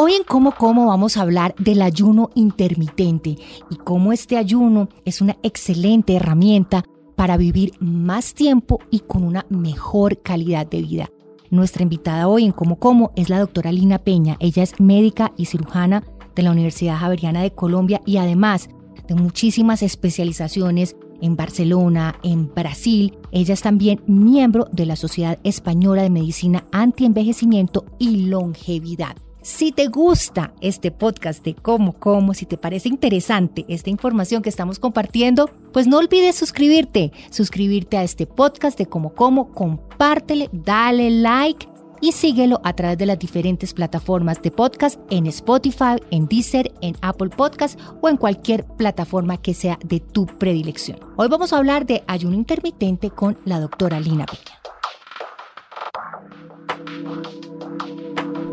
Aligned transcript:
Hoy 0.00 0.12
en 0.12 0.22
Cómo 0.22 0.52
Como 0.52 0.86
vamos 0.86 1.16
a 1.16 1.22
hablar 1.22 1.56
del 1.58 1.82
ayuno 1.82 2.30
intermitente 2.36 3.30
y 3.68 3.76
cómo 3.82 4.12
este 4.12 4.36
ayuno 4.36 4.88
es 5.04 5.20
una 5.20 5.36
excelente 5.42 6.14
herramienta 6.14 6.84
para 7.16 7.36
vivir 7.36 7.72
más 7.80 8.32
tiempo 8.32 8.78
y 8.92 9.00
con 9.00 9.24
una 9.24 9.44
mejor 9.48 10.22
calidad 10.22 10.68
de 10.68 10.82
vida. 10.82 11.10
Nuestra 11.50 11.82
invitada 11.82 12.28
hoy 12.28 12.44
en 12.44 12.52
Cómo 12.52 12.78
Como 12.78 13.10
es 13.16 13.28
la 13.28 13.40
doctora 13.40 13.72
Lina 13.72 13.98
Peña. 13.98 14.36
Ella 14.38 14.62
es 14.62 14.78
médica 14.78 15.32
y 15.36 15.46
cirujana 15.46 16.04
de 16.36 16.44
la 16.44 16.52
Universidad 16.52 16.98
Javeriana 16.98 17.42
de 17.42 17.50
Colombia 17.50 18.00
y 18.06 18.18
además 18.18 18.68
de 19.08 19.16
muchísimas 19.16 19.82
especializaciones 19.82 20.94
en 21.20 21.34
Barcelona, 21.34 22.20
en 22.22 22.54
Brasil. 22.54 23.18
Ella 23.32 23.54
es 23.54 23.62
también 23.62 24.00
miembro 24.06 24.68
de 24.70 24.86
la 24.86 24.94
Sociedad 24.94 25.40
Española 25.42 26.04
de 26.04 26.10
Medicina 26.10 26.68
Antienvejecimiento 26.70 27.84
y 27.98 28.26
Longevidad. 28.26 29.16
Si 29.42 29.70
te 29.70 29.86
gusta 29.86 30.52
este 30.60 30.90
podcast 30.90 31.44
de 31.44 31.54
cómo, 31.54 31.92
cómo, 31.92 32.34
si 32.34 32.44
te 32.44 32.58
parece 32.58 32.88
interesante 32.88 33.64
esta 33.68 33.88
información 33.88 34.42
que 34.42 34.48
estamos 34.48 34.80
compartiendo, 34.80 35.48
pues 35.72 35.86
no 35.86 35.98
olvides 35.98 36.34
suscribirte, 36.34 37.12
suscribirte 37.30 37.96
a 37.96 38.02
este 38.02 38.26
podcast 38.26 38.76
de 38.76 38.86
cómo, 38.86 39.14
cómo, 39.14 39.52
compártele, 39.52 40.50
dale 40.52 41.10
like 41.10 41.68
y 42.00 42.12
síguelo 42.12 42.60
a 42.64 42.72
través 42.72 42.98
de 42.98 43.06
las 43.06 43.18
diferentes 43.18 43.74
plataformas 43.74 44.42
de 44.42 44.50
podcast 44.50 44.98
en 45.08 45.26
Spotify, 45.26 46.02
en 46.10 46.26
Deezer, 46.26 46.72
en 46.80 46.96
Apple 47.00 47.30
Podcast 47.30 47.78
o 48.00 48.08
en 48.08 48.16
cualquier 48.16 48.64
plataforma 48.64 49.36
que 49.36 49.54
sea 49.54 49.78
de 49.84 50.00
tu 50.00 50.26
predilección. 50.26 50.98
Hoy 51.16 51.28
vamos 51.28 51.52
a 51.52 51.58
hablar 51.58 51.86
de 51.86 52.02
ayuno 52.08 52.34
intermitente 52.34 53.10
con 53.10 53.38
la 53.44 53.60
doctora 53.60 54.00
Lina 54.00 54.26
Peña. 54.26 54.58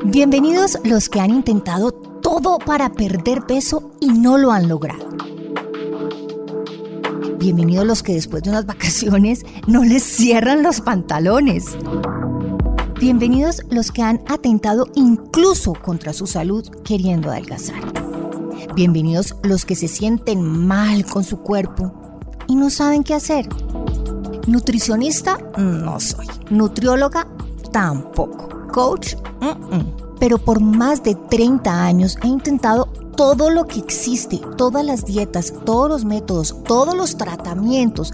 Bienvenidos 0.08 0.78
los 0.84 1.10
que 1.10 1.20
han 1.20 1.32
intentado 1.32 1.92
todo 1.92 2.60
para 2.60 2.94
perder 2.94 3.42
peso 3.48 3.92
y 4.00 4.10
no 4.10 4.38
lo 4.38 4.52
han 4.52 4.70
logrado. 4.70 5.10
Bienvenidos 7.40 7.88
los 7.88 8.04
que 8.04 8.14
después 8.14 8.44
de 8.44 8.52
unas 8.52 8.66
vacaciones 8.68 9.44
no 9.66 9.84
les 9.84 10.04
cierran 10.04 10.62
los 10.62 10.82
pantalones. 10.82 11.76
Bienvenidos 13.00 13.64
los 13.72 13.92
que 13.92 14.04
han 14.04 14.22
atentado 14.28 14.86
incluso 14.94 15.74
contra 15.74 16.14
su 16.14 16.28
salud 16.28 16.70
queriendo 16.84 17.32
adelgazar. 17.32 17.82
Bienvenidos 18.76 19.36
los 19.42 19.66
que 19.66 19.76
se 19.76 19.88
sienten 19.88 20.42
mal 20.42 21.04
con 21.06 21.24
su 21.24 21.40
cuerpo 21.40 21.92
y 22.48 22.56
no 22.56 22.70
saben 22.70 23.04
qué 23.04 23.16
hacer. 23.16 23.50
Nutricionista 24.46 25.40
no 25.58 26.00
soy. 26.00 26.28
Nutrióloga 26.52 27.28
tampoco. 27.72 28.55
Coach 28.76 29.16
pero 30.20 30.38
por 30.38 30.60
más 30.60 31.04
de 31.04 31.16
30 31.16 31.84
años 31.86 32.18
he 32.24 32.28
intentado 32.28 32.86
todo 33.16 33.50
lo 33.50 33.66
que 33.66 33.80
existe, 33.80 34.42
todas 34.58 34.84
las 34.84 35.06
dietas, 35.06 35.54
todos 35.64 35.90
los 35.90 36.06
métodos, 36.06 36.56
todos 36.64 36.96
los 36.96 37.18
tratamientos 37.18 38.12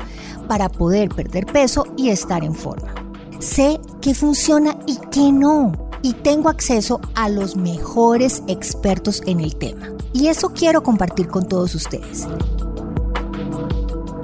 para 0.47 0.69
poder 0.69 1.09
perder 1.09 1.45
peso 1.45 1.85
y 1.97 2.09
estar 2.09 2.43
en 2.43 2.53
forma. 2.53 2.93
Sé 3.39 3.79
qué 4.01 4.13
funciona 4.13 4.77
y 4.85 4.97
qué 5.09 5.31
no. 5.31 5.71
Y 6.03 6.13
tengo 6.13 6.49
acceso 6.49 6.99
a 7.15 7.29
los 7.29 7.55
mejores 7.55 8.43
expertos 8.47 9.21
en 9.25 9.39
el 9.39 9.55
tema. 9.55 9.87
Y 10.13 10.27
eso 10.27 10.49
quiero 10.49 10.83
compartir 10.83 11.29
con 11.29 11.47
todos 11.47 11.73
ustedes. 11.75 12.27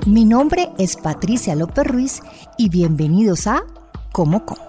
Mi 0.06 0.26
nombre 0.26 0.72
es 0.78 0.96
Patricia 0.96 1.56
López 1.56 1.88
Ruiz 1.88 2.22
y 2.58 2.70
bienvenidos 2.70 3.48
a 3.48 3.64
Como 4.12 4.46
Como. 4.46 4.67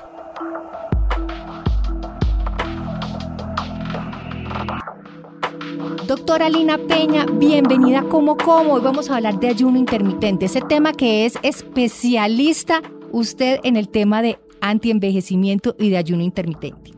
Doctora 6.29 6.51
Lina 6.51 6.77
Peña, 6.77 7.25
bienvenida 7.25 8.03
como 8.03 8.37
como. 8.37 8.75
Hoy 8.75 8.83
vamos 8.85 9.11
a 9.11 9.17
hablar 9.17 9.41
de 9.41 9.49
ayuno 9.49 9.79
intermitente, 9.79 10.45
ese 10.45 10.61
tema 10.61 10.93
que 10.93 11.25
es 11.25 11.39
especialista 11.43 12.83
usted 13.13 13.61
en 13.65 13.79
el 13.79 13.89
tema 13.89 14.21
de 14.21 14.39
antienvejecimiento 14.61 15.75
y 15.79 15.89
de 15.89 15.97
ayuno 15.97 16.23
intermitente. 16.23 16.91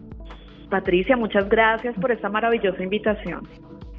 Patricia, 0.68 1.16
muchas 1.16 1.48
gracias 1.48 1.94
por 2.00 2.10
esta 2.10 2.28
maravillosa 2.28 2.82
invitación. 2.82 3.46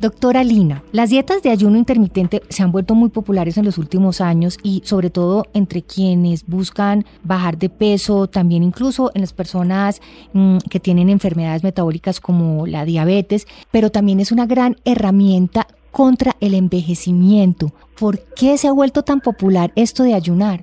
Doctora 0.02 0.44
Lina, 0.44 0.82
las 0.92 1.12
dietas 1.12 1.44
de 1.44 1.52
ayuno 1.52 1.78
intermitente 1.78 2.42
se 2.50 2.64
han 2.64 2.72
vuelto 2.72 2.96
muy 2.96 3.10
populares 3.10 3.60
en 3.60 3.66
los 3.66 3.78
últimos 3.78 4.20
años 4.20 4.58
y 4.64 4.82
sobre 4.84 5.12
todo 5.12 5.46
entre 5.54 5.84
quienes 5.84 6.44
buscan 6.48 7.06
bajar 7.24 7.60
de 7.60 7.70
peso, 7.70 8.26
también 8.26 8.64
incluso 8.64 9.12
en 9.14 9.22
las 9.22 9.32
personas 9.32 10.02
mm, 10.34 10.58
que 10.72 10.80
tienen 10.80 11.10
enfermedades 11.10 11.64
metabólicas 11.64 12.20
como 12.20 12.66
la 12.66 12.84
diabetes, 12.84 13.46
pero 13.70 13.92
también 13.92 14.20
es 14.20 14.32
una 14.32 14.48
gran 14.48 14.76
herramienta 14.86 15.68
contra 15.92 16.32
el 16.42 16.56
envejecimiento. 16.56 17.68
¿Por 18.00 18.22
qué 18.36 18.58
se 18.58 18.70
ha 18.70 18.72
vuelto 18.72 19.04
tan 19.04 19.22
popular 19.22 19.72
esto 19.76 20.02
de 20.02 20.16
ayunar? 20.16 20.62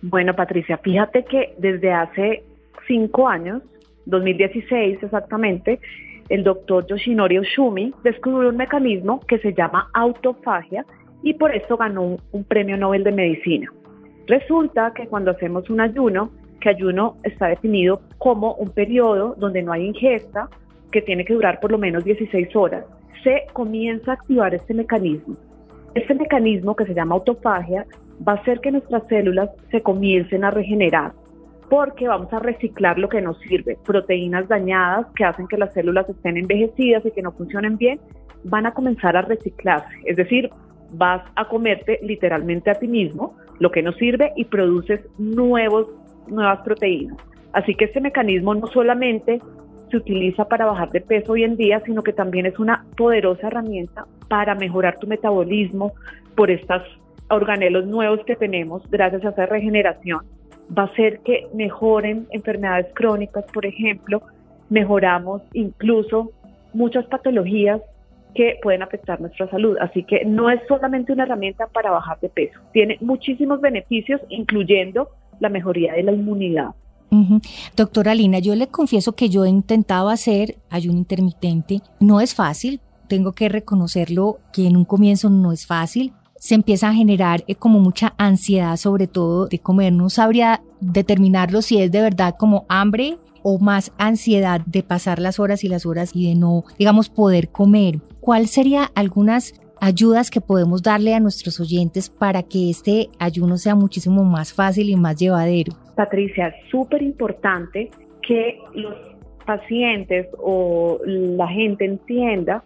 Bueno, 0.00 0.36
Patricia, 0.36 0.78
fíjate 0.78 1.24
que 1.24 1.56
desde 1.58 1.92
hace 1.92 2.44
cinco 2.86 3.26
años, 3.26 3.62
2016 4.04 5.02
exactamente, 5.02 5.80
el 6.28 6.42
doctor 6.42 6.86
Yoshinori 6.86 7.38
Oshumi 7.38 7.94
descubrió 8.02 8.50
un 8.50 8.56
mecanismo 8.56 9.20
que 9.20 9.38
se 9.38 9.54
llama 9.54 9.88
autofagia 9.94 10.84
y 11.22 11.34
por 11.34 11.54
eso 11.54 11.76
ganó 11.76 12.18
un, 12.32 12.44
premio 12.44 12.76
Nobel 12.76 13.04
de 13.04 13.12
Medicina. 13.12 13.72
Resulta 14.26 14.92
que 14.92 15.06
cuando 15.06 15.30
hacemos 15.30 15.70
un 15.70 15.80
ayuno, 15.80 16.30
que 16.60 16.70
ayuno 16.70 17.16
está 17.22 17.46
definido 17.46 18.00
como 18.18 18.54
un 18.54 18.70
periodo 18.70 19.34
donde 19.38 19.62
no 19.62 19.72
hay 19.72 19.86
ingesta, 19.86 20.48
que 20.90 21.02
tiene 21.02 21.24
que 21.24 21.34
durar 21.34 21.60
por 21.60 21.70
lo 21.70 21.78
menos 21.78 22.04
16 22.04 22.54
horas, 22.56 22.84
se 23.22 23.44
comienza 23.52 24.12
a 24.12 24.14
activar 24.14 24.54
este 24.54 24.74
mecanismo. 24.74 25.36
Este 25.94 26.14
mecanismo 26.14 26.76
que 26.76 26.84
se 26.84 26.94
llama 26.94 27.14
autofagia 27.14 27.86
va 28.26 28.32
a 28.32 28.36
hacer 28.36 28.60
que 28.60 28.70
nuestras 28.70 29.06
células 29.08 29.50
se 29.70 29.80
comiencen 29.80 30.44
a 30.44 30.50
regenerar 30.50 31.12
porque 31.68 32.08
vamos 32.08 32.32
a 32.32 32.38
reciclar 32.38 32.98
lo 32.98 33.08
que 33.08 33.20
nos 33.20 33.38
sirve. 33.40 33.76
Proteínas 33.84 34.48
dañadas 34.48 35.06
que 35.14 35.24
hacen 35.24 35.48
que 35.48 35.56
las 35.56 35.72
células 35.72 36.08
estén 36.08 36.36
envejecidas 36.36 37.04
y 37.04 37.10
que 37.10 37.22
no 37.22 37.32
funcionen 37.32 37.76
bien, 37.76 37.98
van 38.44 38.66
a 38.66 38.72
comenzar 38.72 39.16
a 39.16 39.22
reciclarse. 39.22 39.88
Es 40.04 40.16
decir, 40.16 40.50
vas 40.92 41.22
a 41.34 41.48
comerte 41.48 41.98
literalmente 42.02 42.70
a 42.70 42.74
ti 42.74 42.86
mismo 42.86 43.36
lo 43.58 43.70
que 43.70 43.82
nos 43.82 43.96
sirve 43.96 44.32
y 44.36 44.44
produces 44.44 45.00
nuevos, 45.18 45.88
nuevas 46.28 46.60
proteínas. 46.60 47.16
Así 47.52 47.74
que 47.74 47.86
este 47.86 48.00
mecanismo 48.00 48.54
no 48.54 48.66
solamente 48.68 49.40
se 49.90 49.96
utiliza 49.96 50.46
para 50.46 50.66
bajar 50.66 50.90
de 50.90 51.00
peso 51.00 51.32
hoy 51.32 51.44
en 51.44 51.56
día, 51.56 51.80
sino 51.84 52.02
que 52.02 52.12
también 52.12 52.46
es 52.46 52.58
una 52.58 52.84
poderosa 52.96 53.46
herramienta 53.46 54.06
para 54.28 54.54
mejorar 54.54 54.98
tu 54.98 55.06
metabolismo 55.06 55.92
por 56.34 56.50
estos 56.50 56.82
organelos 57.28 57.86
nuevos 57.86 58.20
que 58.24 58.36
tenemos 58.36 58.88
gracias 58.90 59.24
a 59.24 59.30
esa 59.30 59.46
regeneración 59.46 60.20
va 60.76 60.84
a 60.84 60.94
ser 60.94 61.20
que 61.20 61.46
mejoren 61.54 62.26
enfermedades 62.30 62.86
crónicas, 62.94 63.44
por 63.52 63.66
ejemplo, 63.66 64.22
mejoramos 64.68 65.42
incluso 65.52 66.32
muchas 66.72 67.06
patologías 67.06 67.80
que 68.34 68.58
pueden 68.62 68.82
afectar 68.82 69.20
nuestra 69.20 69.48
salud. 69.50 69.76
Así 69.80 70.02
que 70.04 70.24
no 70.24 70.50
es 70.50 70.60
solamente 70.68 71.12
una 71.12 71.24
herramienta 71.24 71.66
para 71.68 71.90
bajar 71.90 72.20
de 72.20 72.28
peso, 72.28 72.60
tiene 72.72 72.98
muchísimos 73.00 73.60
beneficios, 73.60 74.20
incluyendo 74.28 75.08
la 75.40 75.48
mejoría 75.48 75.94
de 75.94 76.02
la 76.02 76.12
inmunidad. 76.12 76.74
Doctora 77.76 78.14
Lina, 78.14 78.40
yo 78.40 78.54
le 78.54 78.66
confieso 78.66 79.14
que 79.14 79.30
yo 79.30 79.44
he 79.44 79.48
intentado 79.48 80.10
hacer 80.10 80.56
ayuno 80.68 80.98
intermitente. 80.98 81.80
No 81.98 82.20
es 82.20 82.34
fácil, 82.34 82.80
tengo 83.08 83.32
que 83.32 83.48
reconocerlo 83.48 84.38
que 84.52 84.66
en 84.66 84.76
un 84.76 84.84
comienzo 84.84 85.30
no 85.30 85.52
es 85.52 85.66
fácil 85.66 86.12
se 86.46 86.54
empieza 86.54 86.88
a 86.88 86.94
generar 86.94 87.42
eh, 87.48 87.56
como 87.56 87.80
mucha 87.80 88.14
ansiedad 88.18 88.76
sobre 88.76 89.08
todo 89.08 89.48
de 89.48 89.58
comer. 89.58 89.92
No 89.92 90.08
sabría 90.10 90.62
determinarlo 90.80 91.60
si 91.60 91.82
es 91.82 91.90
de 91.90 92.00
verdad 92.00 92.36
como 92.38 92.66
hambre 92.68 93.18
o 93.42 93.58
más 93.58 93.92
ansiedad 93.98 94.60
de 94.64 94.84
pasar 94.84 95.18
las 95.18 95.40
horas 95.40 95.64
y 95.64 95.68
las 95.68 95.86
horas 95.86 96.14
y 96.14 96.28
de 96.28 96.36
no, 96.36 96.62
digamos, 96.78 97.08
poder 97.08 97.48
comer. 97.48 97.96
¿Cuál 98.20 98.46
sería 98.46 98.92
algunas 98.94 99.60
ayudas 99.80 100.30
que 100.30 100.40
podemos 100.40 100.84
darle 100.84 101.14
a 101.14 101.20
nuestros 101.20 101.58
oyentes 101.58 102.10
para 102.10 102.44
que 102.44 102.70
este 102.70 103.08
ayuno 103.18 103.56
sea 103.56 103.74
muchísimo 103.74 104.22
más 104.22 104.52
fácil 104.52 104.88
y 104.88 104.94
más 104.94 105.16
llevadero? 105.16 105.72
Patricia, 105.96 106.54
súper 106.70 107.02
importante 107.02 107.90
que 108.22 108.60
los 108.72 108.94
pacientes 109.44 110.28
o 110.38 111.00
la 111.04 111.48
gente 111.48 111.86
entienda 111.86 112.62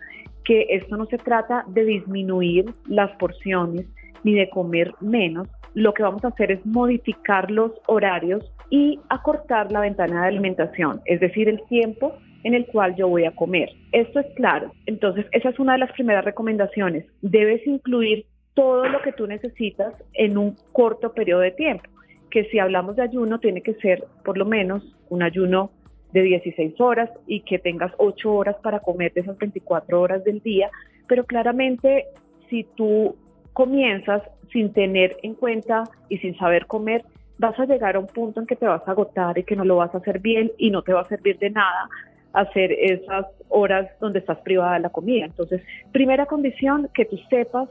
que 0.50 0.66
esto 0.70 0.96
no 0.96 1.06
se 1.06 1.16
trata 1.16 1.64
de 1.68 1.84
disminuir 1.84 2.74
las 2.88 3.12
porciones 3.18 3.86
ni 4.24 4.34
de 4.34 4.50
comer 4.50 4.92
menos, 5.00 5.46
lo 5.74 5.94
que 5.94 6.02
vamos 6.02 6.24
a 6.24 6.28
hacer 6.28 6.50
es 6.50 6.66
modificar 6.66 7.52
los 7.52 7.70
horarios 7.86 8.52
y 8.68 8.98
acortar 9.10 9.70
la 9.70 9.78
ventana 9.78 10.22
de 10.22 10.26
alimentación, 10.26 11.02
es 11.04 11.20
decir, 11.20 11.48
el 11.48 11.62
tiempo 11.68 12.16
en 12.42 12.54
el 12.54 12.66
cual 12.66 12.96
yo 12.96 13.06
voy 13.06 13.26
a 13.26 13.30
comer. 13.30 13.68
Esto 13.92 14.18
es 14.18 14.26
claro. 14.34 14.72
Entonces, 14.86 15.24
esa 15.30 15.50
es 15.50 15.58
una 15.60 15.74
de 15.74 15.78
las 15.78 15.92
primeras 15.92 16.24
recomendaciones. 16.24 17.06
Debes 17.22 17.64
incluir 17.64 18.26
todo 18.54 18.88
lo 18.88 19.00
que 19.02 19.12
tú 19.12 19.28
necesitas 19.28 19.94
en 20.14 20.36
un 20.36 20.56
corto 20.72 21.12
periodo 21.12 21.42
de 21.42 21.52
tiempo, 21.52 21.88
que 22.28 22.46
si 22.46 22.58
hablamos 22.58 22.96
de 22.96 23.02
ayuno 23.02 23.38
tiene 23.38 23.62
que 23.62 23.74
ser 23.74 24.02
por 24.24 24.36
lo 24.36 24.46
menos 24.46 24.82
un 25.10 25.22
ayuno 25.22 25.70
de 26.12 26.22
16 26.22 26.80
horas 26.80 27.10
y 27.26 27.40
que 27.40 27.58
tengas 27.58 27.92
8 27.98 28.32
horas 28.32 28.56
para 28.62 28.80
comer 28.80 29.12
de 29.12 29.22
esas 29.22 29.38
24 29.38 30.00
horas 30.00 30.24
del 30.24 30.40
día, 30.40 30.70
pero 31.06 31.24
claramente 31.24 32.06
si 32.48 32.64
tú 32.76 33.16
comienzas 33.52 34.22
sin 34.52 34.72
tener 34.72 35.16
en 35.22 35.34
cuenta 35.34 35.84
y 36.08 36.18
sin 36.18 36.36
saber 36.36 36.66
comer, 36.66 37.04
vas 37.38 37.58
a 37.58 37.64
llegar 37.64 37.96
a 37.96 38.00
un 38.00 38.06
punto 38.06 38.40
en 38.40 38.46
que 38.46 38.56
te 38.56 38.66
vas 38.66 38.86
a 38.86 38.90
agotar 38.90 39.38
y 39.38 39.44
que 39.44 39.56
no 39.56 39.64
lo 39.64 39.76
vas 39.76 39.94
a 39.94 39.98
hacer 39.98 40.18
bien 40.18 40.52
y 40.58 40.70
no 40.70 40.82
te 40.82 40.92
va 40.92 41.00
a 41.00 41.08
servir 41.08 41.38
de 41.38 41.50
nada 41.50 41.88
hacer 42.32 42.72
esas 42.72 43.26
horas 43.48 43.88
donde 44.00 44.20
estás 44.20 44.38
privada 44.38 44.74
de 44.74 44.80
la 44.80 44.90
comida. 44.90 45.24
Entonces, 45.24 45.62
primera 45.92 46.26
condición, 46.26 46.88
que 46.94 47.04
tú 47.04 47.16
sepas 47.28 47.68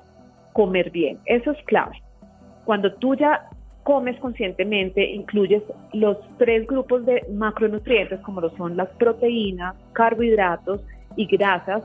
comer 0.53 0.91
bien. 0.91 1.19
Eso 1.25 1.51
es 1.51 1.63
clave. 1.65 2.01
Cuando 2.65 2.93
tú 2.95 3.15
ya 3.15 3.47
comes 3.89 4.19
conscientemente, 4.19 5.03
incluyes 5.03 5.63
los 5.93 6.15
tres 6.37 6.67
grupos 6.67 7.07
de 7.07 7.25
macronutrientes, 7.33 8.19
como 8.19 8.39
lo 8.39 8.51
son 8.51 8.77
las 8.77 8.87
proteínas, 8.99 9.75
carbohidratos 9.93 10.81
y 11.15 11.25
grasas, 11.25 11.81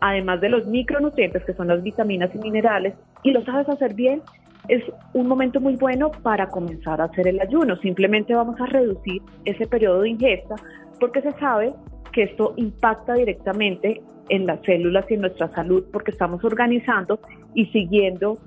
además 0.00 0.40
de 0.40 0.48
los 0.48 0.68
micronutrientes, 0.68 1.44
que 1.44 1.52
son 1.54 1.66
las 1.66 1.82
vitaminas 1.82 2.30
y 2.36 2.38
minerales, 2.38 2.94
y 3.24 3.32
lo 3.32 3.44
sabes 3.44 3.68
hacer 3.68 3.94
bien, 3.94 4.22
es 4.68 4.84
un 5.12 5.26
momento 5.26 5.60
muy 5.60 5.74
bueno 5.74 6.12
para 6.22 6.46
comenzar 6.46 7.00
a 7.00 7.06
hacer 7.06 7.26
el 7.26 7.40
ayuno. 7.40 7.74
Simplemente 7.78 8.32
vamos 8.32 8.60
a 8.60 8.66
reducir 8.66 9.20
ese 9.44 9.66
periodo 9.66 10.02
de 10.02 10.10
ingesta 10.10 10.54
porque 11.00 11.20
se 11.20 11.32
sabe 11.32 11.72
que 12.12 12.22
esto 12.22 12.54
impacta 12.58 13.14
directamente 13.14 14.00
en 14.28 14.46
las 14.46 14.60
células 14.62 15.04
y 15.10 15.14
en 15.14 15.22
nuestra 15.22 15.50
salud 15.50 15.82
porque 15.92 16.12
estamos 16.12 16.44
organizando 16.44 17.18
y 17.54 17.66
siguiendo 17.66 18.38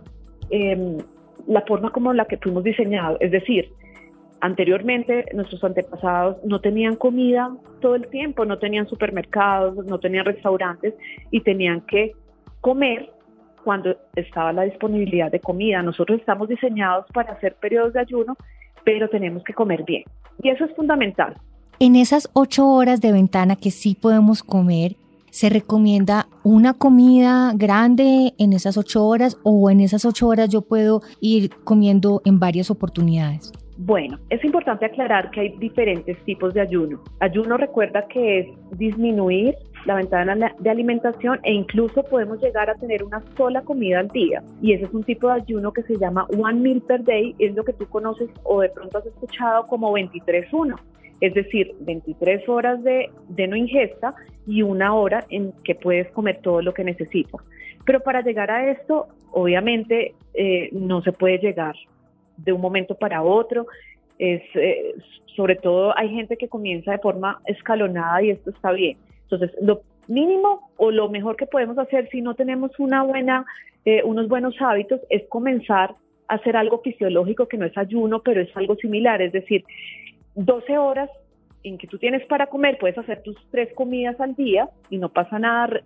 em, 0.50 1.00
la 1.48 1.62
forma 1.62 1.92
como 1.92 2.14
la 2.14 2.26
que 2.26 2.38
fuimos 2.38 2.64
diseñados. 2.64 3.18
Es 3.22 3.32
decir, 3.32 3.72
anteriormente 4.42 5.26
nuestros 5.34 5.64
antepasados 5.64 6.38
no 6.44 6.60
tenían 6.60 6.96
comida 6.96 7.56
todo 7.82 7.96
el 7.96 8.08
tiempo, 8.08 8.46
no 8.46 8.60
tenían 8.60 8.88
supermercados, 8.88 9.86
no 9.86 10.00
tenían 10.00 10.26
restaurantes 10.26 10.94
y 11.32 11.42
tenían 11.42 11.82
que 11.82 12.14
comer 12.62 13.10
cuando 13.64 13.96
estaba 14.16 14.52
la 14.54 14.64
disponibilidad 14.64 15.32
de 15.32 15.40
comida. 15.40 15.82
Nosotros 15.82 16.20
estamos 16.20 16.50
diseñados 16.50 17.06
para 17.14 17.34
hacer 17.34 17.56
periodos 17.56 17.94
de 17.94 18.02
ayuno, 18.02 18.36
pero 18.84 19.10
tenemos 19.10 19.44
que 19.44 19.54
comer 19.54 19.84
bien. 19.84 20.04
Y 20.42 20.50
eso 20.50 20.66
es 20.66 20.76
fundamental. 20.76 21.36
En 21.80 21.96
esas 21.96 22.30
ocho 22.34 22.68
horas 22.68 23.02
de 23.02 23.12
ventana 23.12 23.56
que 23.56 23.72
sí 23.72 23.96
podemos 23.96 24.44
comer, 24.44 24.96
¿se 25.34 25.50
recomienda 25.50 26.28
una 26.44 26.76
comida 26.76 27.54
grande 27.56 28.34
en 28.38 28.54
esas 28.54 28.78
ocho 28.78 29.04
horas 29.04 29.40
o 29.42 29.72
en 29.72 29.80
esas 29.80 30.06
ocho 30.06 30.28
horas 30.28 30.50
yo 30.50 30.62
puedo 30.62 31.02
ir 31.22 31.50
comiendo 31.64 32.22
en 32.24 32.40
varias 32.40 32.70
oportunidades? 32.70 33.52
Bueno, 33.78 34.20
es 34.30 34.46
importante 34.46 34.86
aclarar 34.86 35.32
que 35.32 35.40
hay 35.40 35.58
diferentes 35.58 36.24
tipos 36.26 36.54
de 36.54 36.62
ayuno. 36.62 37.02
Ayuno 37.20 37.58
recuerda 37.58 38.06
que 38.10 38.42
es 38.42 38.48
disminuir 38.78 39.56
la 39.86 39.96
ventana 39.96 40.54
de 40.60 40.70
alimentación 40.70 41.40
e 41.42 41.52
incluso 41.52 42.04
podemos 42.04 42.40
llegar 42.40 42.70
a 42.70 42.76
tener 42.76 43.04
una 43.04 43.24
sola 43.36 43.64
comida 43.64 44.02
al 44.02 44.10
día. 44.10 44.44
Y 44.62 44.74
ese 44.74 44.86
es 44.86 44.94
un 44.94 45.02
tipo 45.02 45.30
de 45.30 45.42
ayuno 45.42 45.74
que 45.74 45.82
se 45.82 45.98
llama 45.98 46.28
one 46.38 46.60
meal 46.60 46.82
per 46.82 47.04
day, 47.04 47.34
es 47.40 47.56
lo 47.56 47.64
que 47.64 47.74
tú 47.74 47.88
conoces 47.88 48.30
o 48.44 48.62
de 48.62 48.70
pronto 48.70 49.00
has 49.00 49.08
escuchado 49.08 49.66
como 49.66 49.92
23-1 49.94 50.76
es 51.24 51.34
decir, 51.34 51.74
23 51.80 52.50
horas 52.50 52.84
de, 52.84 53.10
no 53.48 53.56
ingesta 53.56 54.14
y 54.48 54.62
una 54.62 54.94
hora 54.94 55.26
en 55.30 55.54
que 55.64 55.76
puedes 55.76 56.10
comer 56.12 56.40
todo 56.42 56.62
lo 56.62 56.74
que 56.74 56.84
necesitas. 56.84 57.42
Pero 57.86 58.02
para 58.02 58.22
llegar 58.22 58.52
a 58.52 58.72
esto, 58.72 59.08
obviamente, 59.32 60.14
eh, 60.34 60.70
no 60.72 61.02
se 61.02 61.12
puede 61.12 61.38
llegar 61.38 61.76
de 62.38 62.54
un 62.54 62.62
momento 62.62 62.96
para 62.96 63.24
otro. 63.24 63.68
Es, 64.18 64.42
eh, 64.56 64.94
sobre 65.36 65.56
todo 65.56 65.98
hay 65.98 66.10
gente 66.10 66.38
que 66.38 66.48
comienza 66.48 66.92
de 66.92 67.00
forma 67.00 67.42
escalonada 67.46 68.22
y 68.22 68.32
esto 68.32 68.52
está 68.52 68.72
bien. 68.72 68.98
Entonces, 69.24 69.52
lo 69.62 69.82
mínimo 70.08 70.70
o 70.78 70.92
lo 70.92 71.10
mejor 71.10 71.36
que 71.36 71.46
podemos 71.46 71.78
hacer 71.78 72.10
si 72.10 72.22
no 72.22 72.36
tenemos 72.36 72.72
una 72.80 73.04
buena, 73.04 73.46
eh, 73.86 74.02
unos 74.04 74.28
buenos 74.28 74.56
hábitos 74.60 75.02
es 75.10 75.24
comenzar 75.30 75.96
a 76.28 76.36
hacer 76.36 76.56
algo 76.56 76.80
fisiológico 76.82 77.48
que 77.48 77.58
no 77.58 77.66
es 77.66 77.78
ayuno, 77.78 78.22
pero 78.22 78.42
es 78.42 78.56
algo 78.56 78.76
similar. 78.76 79.22
Es 79.22 79.32
decir, 79.32 79.64
12 80.36 80.78
horas 80.78 81.10
en 81.64 81.78
que 81.78 81.88
tú 81.88 81.98
tienes 81.98 82.26
para 82.26 82.48
comer, 82.48 82.78
puedes 82.78 82.98
hacer 82.98 83.24
tus 83.24 83.38
tres 83.50 83.74
comidas 83.74 84.20
al 84.20 84.36
día 84.36 84.70
y 84.90 84.98
no 84.98 85.10
pasa 85.10 85.40
nada 85.40 85.82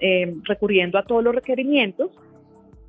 eh, 0.00 0.34
recurriendo 0.44 0.98
a 0.98 1.04
todos 1.04 1.22
los 1.22 1.34
requerimientos, 1.34 2.10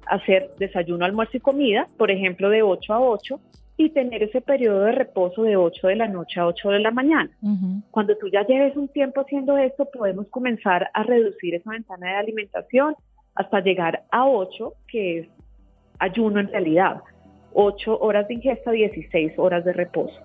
hacer 0.06 0.52
desayuno, 0.58 1.06
almuerzo 1.06 1.38
y 1.38 1.40
comida, 1.40 1.88
por 1.98 2.12
ejemplo, 2.12 2.50
de 2.50 2.62
8 2.62 2.94
a 2.94 3.02
8, 3.02 3.40
y 3.80 3.90
tener 3.92 4.24
ese 4.24 4.42
periodo 4.42 4.82
de 4.82 4.92
reposo 4.92 5.44
de 5.44 5.56
8 5.56 5.88
de 5.88 5.96
la 5.96 6.08
noche 6.08 6.40
a 6.40 6.48
8 6.48 6.72
de 6.72 6.80
la 6.80 6.92
mañana. 6.92 7.30
Cuando 7.92 8.18
tú 8.18 8.28
ya 8.28 8.46
lleves 8.46 8.76
un 8.76 8.88
tiempo 8.88 9.22
haciendo 9.22 9.58
esto, 9.58 9.86
podemos 9.86 10.28
comenzar 10.30 10.90
a 10.94 11.04
reducir 11.04 11.54
esa 11.54 11.72
ventana 11.72 12.08
de 12.08 12.16
alimentación 12.16 12.96
hasta 13.36 13.60
llegar 13.60 14.04
a 14.10 14.28
8, 14.28 14.74
que 14.88 15.20
es 15.20 15.28
ayuno 16.00 16.40
en 16.40 16.48
realidad. 16.48 17.02
8 17.54 18.00
horas 18.00 18.28
de 18.28 18.36
ingesta, 18.36 18.72
16 18.72 19.34
horas 19.38 19.64
de 19.64 19.74
reposo. 19.74 20.20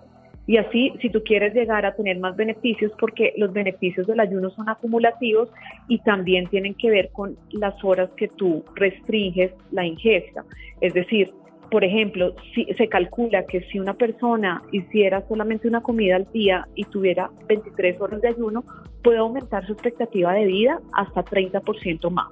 Y 0.45 0.57
así, 0.57 0.93
si 1.01 1.09
tú 1.09 1.23
quieres 1.23 1.53
llegar 1.53 1.85
a 1.85 1.95
tener 1.95 2.19
más 2.19 2.35
beneficios, 2.35 2.91
porque 2.99 3.33
los 3.37 3.53
beneficios 3.53 4.05
del 4.07 4.19
ayuno 4.19 4.49
son 4.49 4.67
acumulativos 4.67 5.49
y 5.87 5.99
también 5.99 6.47
tienen 6.47 6.73
que 6.75 6.89
ver 6.89 7.09
con 7.13 7.37
las 7.51 7.81
horas 7.83 8.09
que 8.17 8.27
tú 8.27 8.63
restringes 8.75 9.51
la 9.71 9.85
ingesta. 9.85 10.43
Es 10.81 10.93
decir, 10.93 11.29
por 11.71 11.83
ejemplo, 11.83 12.35
se 12.77 12.87
calcula 12.87 13.45
que 13.45 13.61
si 13.71 13.79
una 13.79 13.93
persona 13.93 14.61
hiciera 14.71 15.25
solamente 15.27 15.67
una 15.67 15.81
comida 15.81 16.17
al 16.17 16.31
día 16.31 16.67
y 16.75 16.83
tuviera 16.83 17.31
23 17.47 17.99
horas 18.01 18.21
de 18.21 18.27
ayuno, 18.27 18.63
puede 19.01 19.17
aumentar 19.17 19.65
su 19.65 19.73
expectativa 19.73 20.33
de 20.33 20.45
vida 20.45 20.79
hasta 20.93 21.23
30% 21.23 22.11
más. 22.11 22.27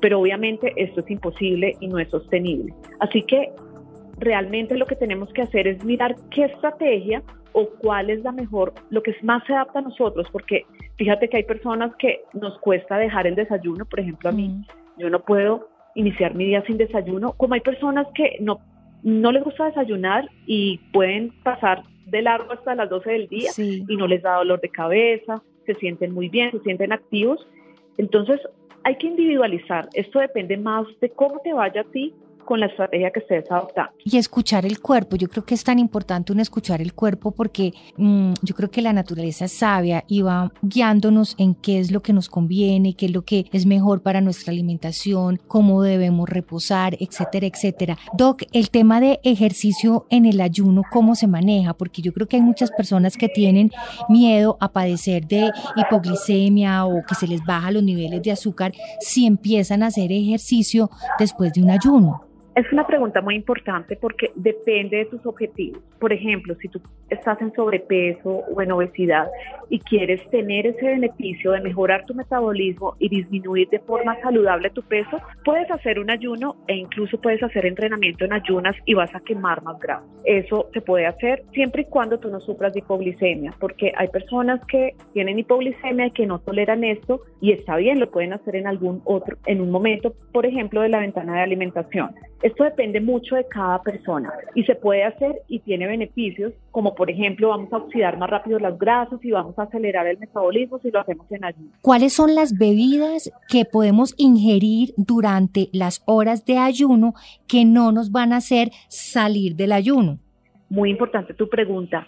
Pero 0.00 0.20
obviamente 0.20 0.72
esto 0.76 1.00
es 1.00 1.10
imposible 1.10 1.74
y 1.80 1.88
no 1.88 1.98
es 1.98 2.10
sostenible. 2.10 2.74
Así 3.00 3.22
que 3.22 3.50
realmente 4.18 4.76
lo 4.76 4.86
que 4.86 4.94
tenemos 4.94 5.32
que 5.32 5.42
hacer 5.42 5.66
es 5.66 5.84
mirar 5.84 6.14
qué 6.30 6.44
estrategia 6.44 7.22
o 7.58 7.70
cuál 7.78 8.10
es 8.10 8.22
la 8.22 8.32
mejor, 8.32 8.74
lo 8.90 9.02
que 9.02 9.16
más 9.22 9.42
se 9.46 9.54
adapta 9.54 9.78
a 9.78 9.82
nosotros, 9.82 10.28
porque 10.30 10.66
fíjate 10.98 11.30
que 11.30 11.38
hay 11.38 11.44
personas 11.44 11.90
que 11.96 12.20
nos 12.34 12.58
cuesta 12.58 12.98
dejar 12.98 13.26
el 13.26 13.34
desayuno, 13.34 13.86
por 13.86 13.98
ejemplo 13.98 14.28
a 14.28 14.32
mí, 14.32 14.48
mm. 14.48 14.64
yo 14.98 15.08
no 15.08 15.20
puedo 15.20 15.70
iniciar 15.94 16.34
mi 16.34 16.44
día 16.44 16.62
sin 16.66 16.76
desayuno, 16.76 17.32
como 17.32 17.54
hay 17.54 17.62
personas 17.62 18.06
que 18.14 18.36
no, 18.40 18.60
no 19.02 19.32
les 19.32 19.42
gusta 19.42 19.64
desayunar 19.64 20.28
y 20.44 20.76
pueden 20.92 21.30
pasar 21.42 21.82
de 22.04 22.20
largo 22.20 22.52
hasta 22.52 22.74
las 22.74 22.90
12 22.90 23.10
del 23.10 23.28
día 23.28 23.50
y 23.56 23.96
no 23.96 24.06
les 24.06 24.20
da 24.20 24.36
dolor 24.36 24.60
de 24.60 24.68
cabeza, 24.68 25.42
se 25.64 25.74
sienten 25.76 26.12
muy 26.12 26.28
bien, 26.28 26.50
se 26.50 26.60
sienten 26.60 26.92
activos. 26.92 27.48
Entonces 27.96 28.38
hay 28.84 28.96
que 28.96 29.06
individualizar, 29.06 29.88
esto 29.94 30.18
depende 30.18 30.58
más 30.58 30.86
de 31.00 31.08
cómo 31.08 31.40
te 31.42 31.54
vaya 31.54 31.80
a 31.80 31.84
ti 31.84 32.14
con 32.46 32.60
la 32.60 32.66
estrategia 32.66 33.10
que 33.10 33.20
estés 33.20 33.50
adoptando. 33.50 33.92
Y 34.04 34.16
escuchar 34.16 34.64
el 34.64 34.80
cuerpo, 34.80 35.16
yo 35.16 35.28
creo 35.28 35.44
que 35.44 35.54
es 35.54 35.64
tan 35.64 35.78
importante 35.78 36.32
un 36.32 36.40
escuchar 36.40 36.80
el 36.80 36.94
cuerpo 36.94 37.32
porque 37.32 37.72
mm, 37.96 38.32
yo 38.42 38.54
creo 38.54 38.70
que 38.70 38.80
la 38.80 38.92
naturaleza 38.92 39.44
es 39.44 39.52
sabia 39.52 40.04
y 40.08 40.22
va 40.22 40.52
guiándonos 40.62 41.34
en 41.38 41.54
qué 41.54 41.80
es 41.80 41.90
lo 41.90 42.00
que 42.00 42.12
nos 42.12 42.28
conviene, 42.28 42.94
qué 42.94 43.06
es 43.06 43.12
lo 43.12 43.22
que 43.22 43.46
es 43.52 43.66
mejor 43.66 44.02
para 44.02 44.20
nuestra 44.20 44.52
alimentación, 44.52 45.40
cómo 45.46 45.82
debemos 45.82 46.28
reposar, 46.28 46.96
etcétera, 47.00 47.46
etcétera. 47.46 47.98
Doc, 48.14 48.42
el 48.52 48.70
tema 48.70 49.00
de 49.00 49.20
ejercicio 49.22 50.06
en 50.10 50.24
el 50.24 50.40
ayuno, 50.40 50.82
¿cómo 50.90 51.14
se 51.14 51.26
maneja? 51.26 51.74
Porque 51.74 52.00
yo 52.00 52.12
creo 52.12 52.28
que 52.28 52.36
hay 52.36 52.42
muchas 52.42 52.70
personas 52.70 53.16
que 53.16 53.28
tienen 53.28 53.70
miedo 54.08 54.56
a 54.60 54.72
padecer 54.72 55.26
de 55.26 55.50
hipoglicemia 55.76 56.86
o 56.86 57.02
que 57.06 57.14
se 57.14 57.26
les 57.26 57.44
baja 57.44 57.70
los 57.70 57.82
niveles 57.82 58.22
de 58.22 58.32
azúcar 58.32 58.72
si 59.00 59.26
empiezan 59.26 59.82
a 59.82 59.86
hacer 59.86 60.12
ejercicio 60.12 60.90
después 61.18 61.52
de 61.52 61.62
un 61.62 61.70
ayuno. 61.70 62.22
Es 62.56 62.72
una 62.72 62.86
pregunta 62.86 63.20
muy 63.20 63.34
importante 63.34 63.96
porque 63.96 64.32
depende 64.34 64.96
de 64.96 65.04
tus 65.04 65.26
objetivos. 65.26 65.82
Por 66.00 66.10
ejemplo, 66.10 66.54
si 66.54 66.68
tú 66.68 66.80
estás 67.10 67.38
en 67.42 67.52
sobrepeso 67.52 68.30
o 68.30 68.62
en 68.62 68.72
obesidad 68.72 69.28
y 69.68 69.78
quieres 69.78 70.26
tener 70.30 70.66
ese 70.66 70.86
beneficio 70.86 71.52
de 71.52 71.60
mejorar 71.60 72.06
tu 72.06 72.14
metabolismo 72.14 72.94
y 72.98 73.10
disminuir 73.10 73.68
de 73.68 73.78
forma 73.80 74.18
saludable 74.22 74.70
tu 74.70 74.82
peso, 74.82 75.20
puedes 75.44 75.70
hacer 75.70 75.98
un 75.98 76.08
ayuno 76.08 76.56
e 76.66 76.76
incluso 76.76 77.20
puedes 77.20 77.42
hacer 77.42 77.66
entrenamiento 77.66 78.24
en 78.24 78.32
ayunas 78.32 78.74
y 78.86 78.94
vas 78.94 79.14
a 79.14 79.20
quemar 79.20 79.62
más 79.62 79.78
grasa. 79.78 80.06
Eso 80.24 80.70
se 80.72 80.80
puede 80.80 81.04
hacer 81.04 81.42
siempre 81.52 81.82
y 81.82 81.90
cuando 81.90 82.18
tú 82.18 82.30
no 82.30 82.40
sufras 82.40 82.72
de 82.72 82.78
hipoglicemia, 82.78 83.52
porque 83.60 83.92
hay 83.94 84.08
personas 84.08 84.64
que 84.64 84.94
tienen 85.12 85.38
hipoglicemia 85.38 86.06
y 86.06 86.10
que 86.12 86.24
no 86.24 86.38
toleran 86.38 86.84
esto 86.84 87.20
y 87.42 87.52
está 87.52 87.76
bien, 87.76 88.00
lo 88.00 88.10
pueden 88.10 88.32
hacer 88.32 88.56
en 88.56 88.66
algún 88.66 89.02
otro, 89.04 89.36
en 89.44 89.60
un 89.60 89.70
momento, 89.70 90.14
por 90.32 90.46
ejemplo, 90.46 90.80
de 90.80 90.88
la 90.88 91.00
ventana 91.00 91.34
de 91.34 91.42
alimentación. 91.42 92.14
Esto 92.42 92.64
depende 92.64 93.00
mucho 93.00 93.34
de 93.34 93.46
cada 93.48 93.82
persona 93.82 94.32
y 94.54 94.64
se 94.64 94.74
puede 94.74 95.04
hacer 95.04 95.42
y 95.48 95.60
tiene 95.60 95.86
beneficios, 95.86 96.52
como 96.70 96.94
por 96.94 97.10
ejemplo 97.10 97.48
vamos 97.48 97.72
a 97.72 97.78
oxidar 97.78 98.18
más 98.18 98.28
rápido 98.28 98.58
las 98.58 98.78
grasas 98.78 99.24
y 99.24 99.30
vamos 99.30 99.58
a 99.58 99.62
acelerar 99.62 100.06
el 100.06 100.18
metabolismo 100.18 100.78
si 100.80 100.90
lo 100.90 101.00
hacemos 101.00 101.30
en 101.32 101.44
ayuno. 101.44 101.70
¿Cuáles 101.80 102.12
son 102.12 102.34
las 102.34 102.58
bebidas 102.58 103.32
que 103.48 103.64
podemos 103.64 104.14
ingerir 104.18 104.92
durante 104.96 105.68
las 105.72 106.02
horas 106.06 106.44
de 106.44 106.58
ayuno 106.58 107.14
que 107.48 107.64
no 107.64 107.90
nos 107.90 108.12
van 108.12 108.32
a 108.32 108.36
hacer 108.36 108.70
salir 108.88 109.56
del 109.56 109.72
ayuno? 109.72 110.18
Muy 110.68 110.90
importante 110.90 111.32
tu 111.32 111.48
pregunta. 111.48 112.06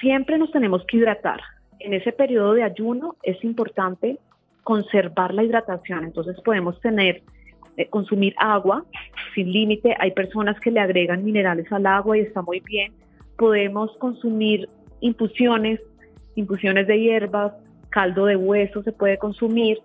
Siempre 0.00 0.38
nos 0.38 0.50
tenemos 0.50 0.84
que 0.86 0.96
hidratar 0.96 1.40
en 1.80 1.94
ese 1.94 2.12
periodo 2.12 2.54
de 2.54 2.62
ayuno 2.62 3.16
es 3.22 3.42
importante 3.44 4.18
conservar 4.62 5.32
la 5.34 5.44
hidratación. 5.44 6.04
Entonces 6.04 6.36
podemos 6.44 6.80
tener, 6.80 7.22
eh, 7.76 7.88
consumir 7.88 8.34
agua 8.38 8.84
sin 9.36 9.52
límite. 9.52 9.94
Hay 10.00 10.10
personas 10.10 10.58
que 10.58 10.72
le 10.72 10.80
agregan 10.80 11.24
minerales 11.24 11.70
al 11.70 11.86
agua 11.86 12.18
y 12.18 12.22
está 12.22 12.42
muy 12.42 12.58
bien. 12.58 12.92
Podemos 13.38 13.96
consumir 13.98 14.68
infusiones, 15.00 15.78
infusiones 16.34 16.88
de 16.88 16.98
hierbas, 16.98 17.52
caldo 17.90 18.26
de 18.26 18.34
hueso 18.34 18.82
se 18.82 18.90
puede 18.90 19.18
consumir, 19.18 19.78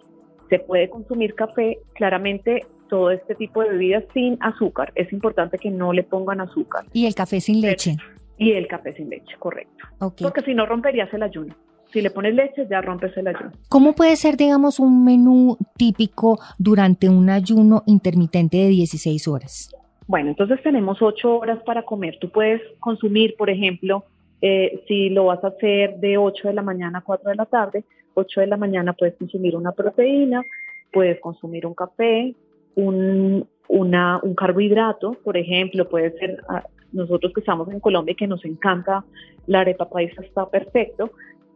se 0.49 0.57
puede 0.57 0.89
consumir 0.89 1.35
café. 1.35 1.77
Claramente 1.93 2.65
todo 2.89 3.11
este 3.11 3.35
tipo 3.35 3.61
de 3.61 3.69
bebidas 3.69 4.05
sin 4.13 4.37
azúcar. 4.41 4.91
Es 4.95 5.13
importante 5.13 5.59
que 5.59 5.69
no 5.69 5.93
le 5.93 6.03
pongan 6.03 6.41
azúcar. 6.41 6.85
¿Y 6.93 7.05
el 7.05 7.13
café 7.13 7.39
sin 7.39 7.61
leche? 7.61 7.97
Y 8.37 8.53
el 8.53 8.67
café 8.67 8.93
sin 8.93 9.09
leche, 9.09 9.35
correcto. 9.37 9.85
Porque 9.99 10.41
si 10.41 10.55
no 10.55 10.65
romperías 10.65 11.13
el 11.13 11.23
ayuno. 11.23 11.55
Si 11.91 12.01
le 12.01 12.09
pones 12.09 12.33
leche, 12.33 12.67
ya 12.69 12.81
rompes 12.81 13.15
el 13.17 13.27
ayuno. 13.27 13.51
¿Cómo 13.69 13.93
puede 13.93 14.15
ser, 14.15 14.37
digamos, 14.37 14.79
un 14.79 15.03
menú 15.03 15.57
típico 15.77 16.39
durante 16.57 17.09
un 17.09 17.29
ayuno 17.29 17.83
intermitente 17.85 18.57
de 18.57 18.67
16 18.69 19.27
horas? 19.27 19.75
Bueno, 20.07 20.29
entonces 20.29 20.61
tenemos 20.63 21.01
8 21.01 21.37
horas 21.37 21.59
para 21.63 21.83
comer. 21.83 22.17
Tú 22.19 22.29
puedes 22.29 22.61
consumir, 22.79 23.35
por 23.37 23.49
ejemplo, 23.49 24.05
eh, 24.41 24.83
si 24.87 25.09
lo 25.09 25.25
vas 25.25 25.43
a 25.43 25.49
hacer 25.49 25.97
de 25.97 26.17
8 26.17 26.47
de 26.47 26.53
la 26.53 26.61
mañana 26.61 26.99
a 26.99 27.01
4 27.01 27.29
de 27.29 27.35
la 27.35 27.45
tarde, 27.45 27.83
8 28.13 28.41
de 28.41 28.47
la 28.47 28.57
mañana 28.57 28.93
puedes 28.93 29.15
consumir 29.15 29.55
una 29.55 29.71
proteína, 29.71 30.43
puedes 30.91 31.19
consumir 31.19 31.65
un 31.65 31.73
café, 31.73 32.35
un, 32.75 33.47
una, 33.67 34.19
un 34.23 34.35
carbohidrato, 34.35 35.13
por 35.23 35.37
ejemplo, 35.37 35.87
puede 35.87 36.11
ser 36.17 36.41
ah, 36.49 36.63
nosotros 36.91 37.31
que 37.33 37.41
estamos 37.41 37.69
en 37.69 37.79
Colombia 37.79 38.13
y 38.13 38.15
que 38.15 38.27
nos 38.27 38.43
encanta 38.43 39.03
la 39.47 39.61
arepa 39.61 39.89
paisa 39.89 40.21
está 40.21 40.49
perfecto, 40.49 41.11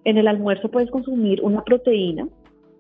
en 0.06 0.18
el 0.18 0.28
almuerzo 0.28 0.70
puedes 0.70 0.90
consumir 0.90 1.42
una 1.44 1.64
proteína, 1.64 2.28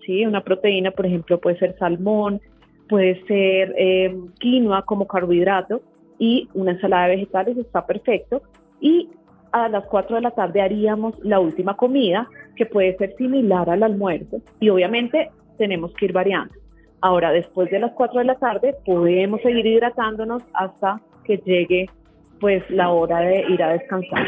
¿sí? 0.05 0.25
Una 0.25 0.43
proteína, 0.43 0.91
por 0.91 1.05
ejemplo, 1.05 1.39
puede 1.41 1.57
ser 1.57 1.75
salmón, 1.77 2.39
puede 2.87 3.21
ser 3.25 3.73
eh, 3.77 4.15
quinoa 4.39 4.83
como 4.83 5.07
carbohidrato 5.07 5.81
y 6.19 6.47
una 6.53 6.71
ensalada 6.71 7.07
de 7.07 7.15
vegetales 7.15 7.57
está 7.57 7.85
perfecto. 7.85 8.43
Y 8.79 9.09
a 9.51 9.67
las 9.69 9.85
4 9.85 10.17
de 10.17 10.21
la 10.21 10.31
tarde 10.31 10.61
haríamos 10.61 11.17
la 11.23 11.39
última 11.39 11.75
comida, 11.75 12.27
que 12.55 12.65
puede 12.65 12.95
ser 12.97 13.15
similar 13.17 13.69
al 13.69 13.83
almuerzo. 13.83 14.41
Y 14.59 14.69
obviamente 14.69 15.31
tenemos 15.57 15.93
que 15.95 16.05
ir 16.05 16.13
variando. 16.13 16.53
Ahora, 17.01 17.31
después 17.31 17.69
de 17.71 17.79
las 17.79 17.91
4 17.93 18.19
de 18.19 18.25
la 18.25 18.35
tarde, 18.35 18.75
podemos 18.85 19.41
seguir 19.41 19.65
hidratándonos 19.65 20.43
hasta 20.53 21.01
que 21.23 21.37
llegue 21.37 21.87
pues 22.39 22.63
la 22.69 22.89
hora 22.89 23.19
de 23.19 23.45
ir 23.49 23.61
a 23.63 23.73
descansar. 23.73 24.27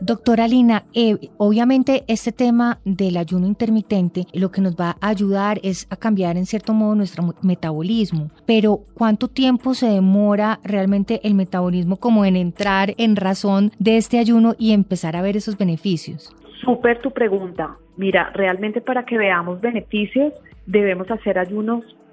Doctora 0.00 0.48
Lina, 0.48 0.84
eh, 0.94 1.16
obviamente 1.36 2.04
este 2.08 2.32
tema 2.32 2.78
del 2.84 3.16
ayuno 3.16 3.46
intermitente 3.46 4.26
lo 4.32 4.50
que 4.50 4.60
nos 4.60 4.76
va 4.76 4.96
a 5.00 5.08
ayudar 5.08 5.60
es 5.62 5.86
a 5.90 5.96
cambiar 5.96 6.36
en 6.36 6.46
cierto 6.46 6.72
modo 6.72 6.94
nuestro 6.94 7.34
metabolismo, 7.42 8.30
pero 8.46 8.80
¿cuánto 8.94 9.28
tiempo 9.28 9.74
se 9.74 9.86
demora 9.86 10.60
realmente 10.64 11.20
el 11.24 11.34
metabolismo 11.34 11.96
como 11.96 12.24
en 12.24 12.36
entrar 12.36 12.94
en 12.98 13.16
razón 13.16 13.72
de 13.78 13.96
este 13.96 14.18
ayuno 14.18 14.54
y 14.58 14.72
empezar 14.72 15.16
a 15.16 15.22
ver 15.22 15.36
esos 15.36 15.56
beneficios? 15.56 16.34
Súper 16.64 17.00
tu 17.00 17.10
pregunta. 17.10 17.76
Mira, 17.96 18.30
realmente 18.34 18.80
para 18.80 19.04
que 19.04 19.18
veamos 19.18 19.60
beneficios 19.60 20.32
debemos 20.66 21.10
hacer 21.10 21.38
ayunos 21.38 21.84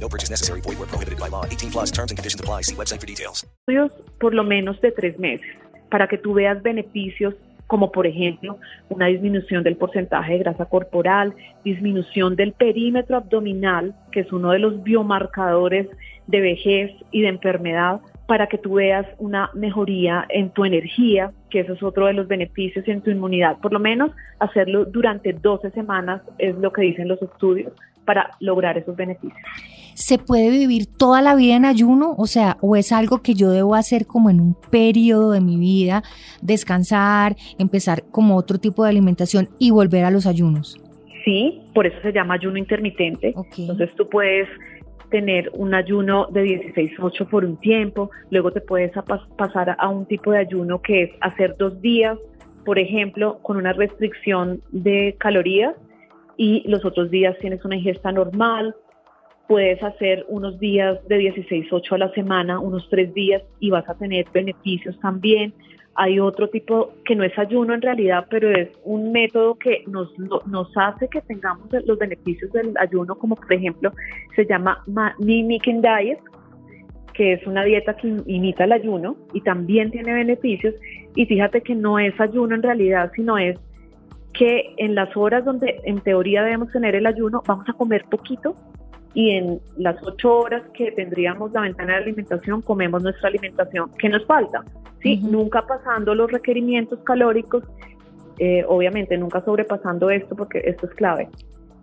No 0.00 0.08
purchase 0.08 0.30
necessary. 0.30 0.62
Void 0.62 0.78
where 0.78 0.88
prohibited 0.88 1.18
by 1.18 1.28
law. 1.28 1.44
18 1.44 1.70
plus 1.70 1.90
terms 1.90 2.10
and 2.10 2.18
conditions 2.18 2.40
apply. 2.40 2.62
See 2.62 2.74
website 2.74 3.00
for 3.00 3.06
details. 3.06 3.46
Por 4.18 4.34
lo 4.34 4.44
menos 4.44 4.80
de 4.80 4.92
tres 4.92 5.18
meses 5.18 5.46
para 5.90 6.06
que 6.06 6.18
tú 6.18 6.34
veas 6.34 6.62
beneficios 6.62 7.34
como 7.66 7.92
por 7.92 8.06
ejemplo 8.06 8.58
una 8.88 9.06
disminución 9.06 9.62
del 9.62 9.76
porcentaje 9.76 10.32
de 10.32 10.38
grasa 10.38 10.64
corporal, 10.64 11.34
disminución 11.64 12.34
del 12.34 12.52
perímetro 12.52 13.18
abdominal, 13.18 13.94
que 14.10 14.20
es 14.20 14.32
uno 14.32 14.52
de 14.52 14.58
los 14.58 14.82
biomarcadores 14.82 15.86
de 16.26 16.40
vejez 16.40 16.92
y 17.10 17.20
de 17.22 17.28
enfermedad, 17.28 18.00
para 18.26 18.46
que 18.46 18.58
tú 18.58 18.74
veas 18.74 19.06
una 19.18 19.50
mejoría 19.54 20.26
en 20.30 20.50
tu 20.50 20.64
energía, 20.64 21.32
que 21.50 21.60
eso 21.60 21.74
es 21.74 21.82
otro 21.82 22.06
de 22.06 22.14
los 22.14 22.26
beneficios 22.26 22.88
en 22.88 23.02
tu 23.02 23.10
inmunidad. 23.10 23.58
Por 23.58 23.72
lo 23.72 23.78
menos 23.78 24.12
hacerlo 24.38 24.86
durante 24.86 25.34
12 25.34 25.70
semanas 25.70 26.22
es 26.38 26.56
lo 26.56 26.72
que 26.72 26.82
dicen 26.82 27.08
los 27.08 27.20
estudios 27.20 27.72
para 28.08 28.30
lograr 28.40 28.78
esos 28.78 28.96
beneficios. 28.96 29.38
¿Se 29.92 30.16
puede 30.16 30.48
vivir 30.48 30.86
toda 30.86 31.20
la 31.20 31.34
vida 31.34 31.56
en 31.56 31.66
ayuno? 31.66 32.14
O 32.16 32.26
sea, 32.26 32.56
¿o 32.62 32.74
es 32.74 32.90
algo 32.90 33.20
que 33.20 33.34
yo 33.34 33.50
debo 33.50 33.74
hacer 33.74 34.06
como 34.06 34.30
en 34.30 34.40
un 34.40 34.56
periodo 34.70 35.32
de 35.32 35.42
mi 35.42 35.58
vida, 35.58 36.02
descansar, 36.40 37.36
empezar 37.58 38.04
como 38.10 38.36
otro 38.36 38.56
tipo 38.56 38.82
de 38.82 38.88
alimentación 38.88 39.50
y 39.58 39.72
volver 39.72 40.06
a 40.06 40.10
los 40.10 40.26
ayunos? 40.26 40.80
Sí, 41.22 41.60
por 41.74 41.86
eso 41.86 41.98
se 42.00 42.10
llama 42.10 42.32
ayuno 42.36 42.56
intermitente. 42.56 43.34
Entonces 43.58 43.94
tú 43.94 44.08
puedes 44.08 44.48
tener 45.10 45.50
un 45.52 45.74
ayuno 45.74 46.28
de 46.30 46.44
16-8 46.74 47.28
por 47.28 47.44
un 47.44 47.58
tiempo, 47.58 48.10
luego 48.30 48.52
te 48.52 48.62
puedes 48.62 48.92
pasar 49.36 49.76
a 49.78 49.88
un 49.90 50.06
tipo 50.06 50.32
de 50.32 50.38
ayuno 50.38 50.80
que 50.80 51.02
es 51.02 51.10
hacer 51.20 51.56
dos 51.58 51.78
días, 51.82 52.16
por 52.64 52.78
ejemplo, 52.78 53.38
con 53.42 53.58
una 53.58 53.74
restricción 53.74 54.62
de 54.72 55.14
calorías 55.18 55.74
y 56.38 56.66
los 56.66 56.86
otros 56.86 57.10
días 57.10 57.36
tienes 57.40 57.62
una 57.66 57.76
ingesta 57.76 58.10
normal, 58.10 58.74
puedes 59.46 59.82
hacer 59.82 60.24
unos 60.28 60.58
días 60.58 61.06
de 61.08 61.34
16-8 61.34 61.92
a 61.92 61.98
la 61.98 62.12
semana, 62.12 62.60
unos 62.60 62.88
tres 62.88 63.12
días 63.12 63.42
y 63.60 63.68
vas 63.68 63.86
a 63.88 63.94
tener 63.94 64.24
beneficios 64.32 64.98
también 65.00 65.52
hay 66.00 66.20
otro 66.20 66.48
tipo 66.48 66.92
que 67.04 67.16
no 67.16 67.24
es 67.24 67.36
ayuno 67.36 67.74
en 67.74 67.82
realidad, 67.82 68.26
pero 68.30 68.52
es 68.52 68.68
un 68.84 69.10
método 69.10 69.56
que 69.56 69.82
nos, 69.88 70.16
nos 70.46 70.70
hace 70.76 71.08
que 71.08 71.20
tengamos 71.22 71.66
los 71.84 71.98
beneficios 71.98 72.52
del 72.52 72.72
ayuno, 72.78 73.16
como 73.16 73.34
por 73.34 73.52
ejemplo 73.52 73.92
se 74.36 74.46
llama 74.46 74.84
Mimicking 75.18 75.82
Diet, 75.82 76.20
que 77.14 77.32
es 77.32 77.44
una 77.48 77.64
dieta 77.64 77.96
que 77.96 78.14
imita 78.26 78.62
el 78.62 78.72
ayuno 78.72 79.16
y 79.32 79.40
también 79.40 79.90
tiene 79.90 80.14
beneficios. 80.14 80.72
Y 81.16 81.26
fíjate 81.26 81.62
que 81.62 81.74
no 81.74 81.98
es 81.98 82.18
ayuno 82.20 82.54
en 82.54 82.62
realidad, 82.62 83.10
sino 83.16 83.36
es 83.36 83.58
que 84.38 84.72
en 84.76 84.94
las 84.94 85.14
horas 85.16 85.44
donde 85.44 85.80
en 85.82 86.00
teoría 86.00 86.44
debemos 86.44 86.70
tener 86.70 86.94
el 86.94 87.06
ayuno, 87.06 87.42
vamos 87.44 87.68
a 87.68 87.72
comer 87.72 88.04
poquito 88.08 88.54
y 89.12 89.32
en 89.32 89.60
las 89.76 89.96
ocho 90.06 90.38
horas 90.38 90.62
que 90.74 90.92
tendríamos 90.92 91.50
la 91.52 91.62
ventana 91.62 91.94
de 91.94 92.04
alimentación 92.04 92.62
comemos 92.62 93.02
nuestra 93.02 93.28
alimentación 93.28 93.90
que 93.98 94.08
nos 94.08 94.24
falta, 94.26 94.64
¿sí? 95.02 95.20
Nunca 95.24 95.66
pasando 95.66 96.14
los 96.14 96.30
requerimientos 96.30 97.00
calóricos, 97.00 97.64
eh, 98.38 98.64
obviamente 98.68 99.18
nunca 99.18 99.44
sobrepasando 99.44 100.08
esto 100.08 100.36
porque 100.36 100.62
esto 100.64 100.86
es 100.86 100.94
clave. 100.94 101.28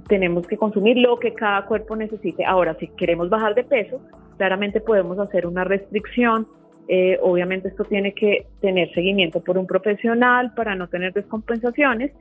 Tenemos 0.08 0.48
que 0.48 0.56
consumir 0.56 0.98
lo 0.98 1.20
que 1.20 1.34
cada 1.34 1.66
cuerpo 1.66 1.98
necesite. 1.98 2.46
Ahora, 2.46 2.78
si 2.80 2.88
queremos 2.88 3.30
bajar 3.30 3.54
de 3.54 3.66
peso, 3.66 4.00
claramente 4.38 4.80
podemos 4.80 5.20
hacer 5.20 5.46
una 5.46 5.66
restricción. 5.66 6.48
Eh, 6.88 7.20
obviamente 7.22 7.68
esto 7.68 7.84
tiene 7.84 8.14
que 8.14 8.46
tener 8.62 8.94
seguimiento 8.94 9.44
por 9.44 9.58
un 9.58 9.66
profesional 9.68 10.54
para 10.54 10.76
no 10.76 10.88
tener 10.88 11.12
descompensaciones 11.12 12.12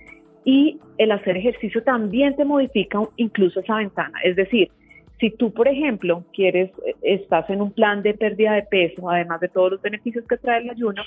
y 0.44 0.78
el 0.98 1.10
hacer 1.12 1.36
ejercicio 1.36 1.82
también 1.82 2.36
te 2.36 2.44
modifica 2.44 3.00
incluso 3.16 3.60
esa 3.60 3.76
ventana. 3.76 4.18
Es 4.22 4.36
decir, 4.36 4.70
si 5.18 5.30
tú, 5.30 5.52
por 5.52 5.68
ejemplo, 5.68 6.24
quieres, 6.32 6.70
eh, 6.86 6.94
estás 7.02 7.48
en 7.50 7.62
un 7.62 7.72
plan 7.72 8.02
de 8.02 8.14
pérdida 8.14 8.52
de 8.52 8.62
peso, 8.62 9.08
además 9.08 9.40
de 9.40 9.48
todos 9.48 9.72
los 9.72 9.82
beneficios 9.82 10.24
que 10.28 10.36
trae 10.36 10.62
el 10.62 10.70
ayuno, 10.70 11.02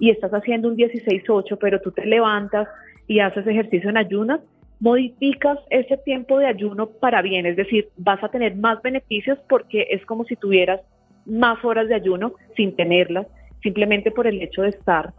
y 0.00 0.10
estás 0.10 0.32
haciendo 0.32 0.68
un 0.68 0.76
16-8, 0.76 1.58
pero 1.60 1.80
tú 1.80 1.90
te 1.90 2.06
levantas 2.06 2.68
y 3.06 3.20
haces 3.20 3.46
ejercicio 3.46 3.90
en 3.90 3.96
ayunas, 3.96 4.40
modificas 4.80 5.58
ese 5.70 5.96
tiempo 5.98 6.38
de 6.38 6.46
ayuno 6.46 6.86
para 6.86 7.20
bien, 7.20 7.46
es 7.46 7.56
decir, 7.56 7.88
vas 7.96 8.22
a 8.22 8.28
tener 8.28 8.54
más 8.54 8.80
beneficios 8.80 9.38
porque 9.48 9.88
es 9.90 10.04
como 10.06 10.24
si 10.24 10.36
tuvieras 10.36 10.80
más 11.26 11.62
horas 11.64 11.88
de 11.88 11.96
ayuno 11.96 12.34
sin 12.56 12.76
tenerlas, 12.76 13.26
simplemente 13.60 14.12
por 14.12 14.28
el 14.28 14.40
hecho 14.40 14.62
de 14.62 14.68
estar 14.68 15.12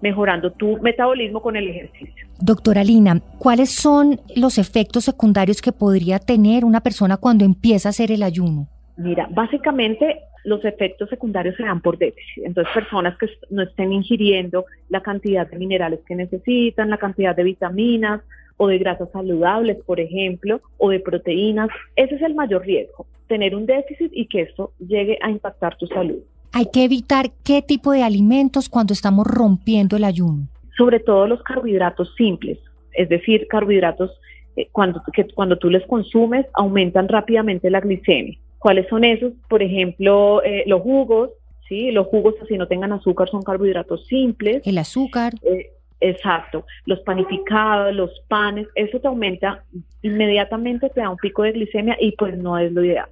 mejorando 0.00 0.52
tu 0.52 0.78
metabolismo 0.82 1.40
con 1.40 1.56
el 1.56 1.68
ejercicio. 1.68 2.26
Doctora 2.40 2.84
Lina, 2.84 3.20
¿cuáles 3.38 3.70
son 3.70 4.20
los 4.36 4.58
efectos 4.58 5.04
secundarios 5.04 5.62
que 5.62 5.72
podría 5.72 6.18
tener 6.18 6.64
una 6.64 6.80
persona 6.80 7.16
cuando 7.16 7.44
empieza 7.44 7.88
a 7.88 7.90
hacer 7.90 8.12
el 8.12 8.22
ayuno? 8.22 8.68
Mira, 8.96 9.26
básicamente 9.30 10.20
los 10.44 10.64
efectos 10.64 11.08
secundarios 11.08 11.56
se 11.56 11.64
dan 11.64 11.80
por 11.80 11.98
déficit. 11.98 12.44
Entonces, 12.44 12.72
personas 12.72 13.16
que 13.18 13.28
no 13.50 13.62
estén 13.62 13.92
ingiriendo 13.92 14.66
la 14.88 15.00
cantidad 15.00 15.48
de 15.48 15.58
minerales 15.58 16.00
que 16.06 16.14
necesitan, 16.14 16.90
la 16.90 16.98
cantidad 16.98 17.34
de 17.34 17.44
vitaminas 17.44 18.20
o 18.56 18.68
de 18.68 18.78
grasas 18.78 19.10
saludables, 19.10 19.78
por 19.84 19.98
ejemplo, 19.98 20.60
o 20.78 20.90
de 20.90 21.00
proteínas. 21.00 21.70
Ese 21.96 22.16
es 22.16 22.22
el 22.22 22.34
mayor 22.34 22.64
riesgo, 22.64 23.06
tener 23.26 23.56
un 23.56 23.66
déficit 23.66 24.12
y 24.14 24.26
que 24.26 24.42
esto 24.42 24.72
llegue 24.78 25.18
a 25.22 25.30
impactar 25.30 25.76
tu 25.76 25.86
salud. 25.86 26.22
Hay 26.56 26.66
que 26.66 26.84
evitar 26.84 27.32
qué 27.42 27.62
tipo 27.62 27.90
de 27.90 28.04
alimentos 28.04 28.68
cuando 28.68 28.92
estamos 28.92 29.26
rompiendo 29.26 29.96
el 29.96 30.04
ayuno. 30.04 30.46
Sobre 30.78 31.00
todo 31.00 31.26
los 31.26 31.42
carbohidratos 31.42 32.14
simples, 32.16 32.60
es 32.92 33.08
decir, 33.08 33.48
carbohidratos 33.48 34.12
eh, 34.54 34.68
cuando, 34.70 35.02
que 35.12 35.26
cuando 35.34 35.58
tú 35.58 35.68
les 35.68 35.84
consumes 35.88 36.46
aumentan 36.54 37.08
rápidamente 37.08 37.70
la 37.70 37.80
glicemia. 37.80 38.38
¿Cuáles 38.60 38.86
son 38.88 39.02
esos? 39.02 39.32
Por 39.48 39.64
ejemplo, 39.64 40.44
eh, 40.44 40.62
los 40.68 40.80
jugos, 40.82 41.30
¿sí? 41.68 41.90
Los 41.90 42.06
jugos, 42.06 42.36
si 42.46 42.56
no 42.56 42.68
tengan 42.68 42.92
azúcar, 42.92 43.28
son 43.28 43.42
carbohidratos 43.42 44.06
simples. 44.06 44.62
El 44.64 44.78
azúcar. 44.78 45.32
Eh, 45.42 45.72
exacto. 46.08 46.64
Los 46.86 47.00
panificados, 47.00 47.94
los 47.94 48.10
panes, 48.28 48.66
eso 48.74 49.00
te 49.00 49.08
aumenta 49.08 49.64
inmediatamente, 50.02 50.90
te 50.90 51.00
da 51.00 51.08
un 51.10 51.16
pico 51.16 51.42
de 51.42 51.52
glicemia 51.52 51.96
y 51.98 52.12
pues 52.12 52.36
no 52.36 52.58
es 52.58 52.72
lo 52.72 52.84
ideal. 52.84 53.06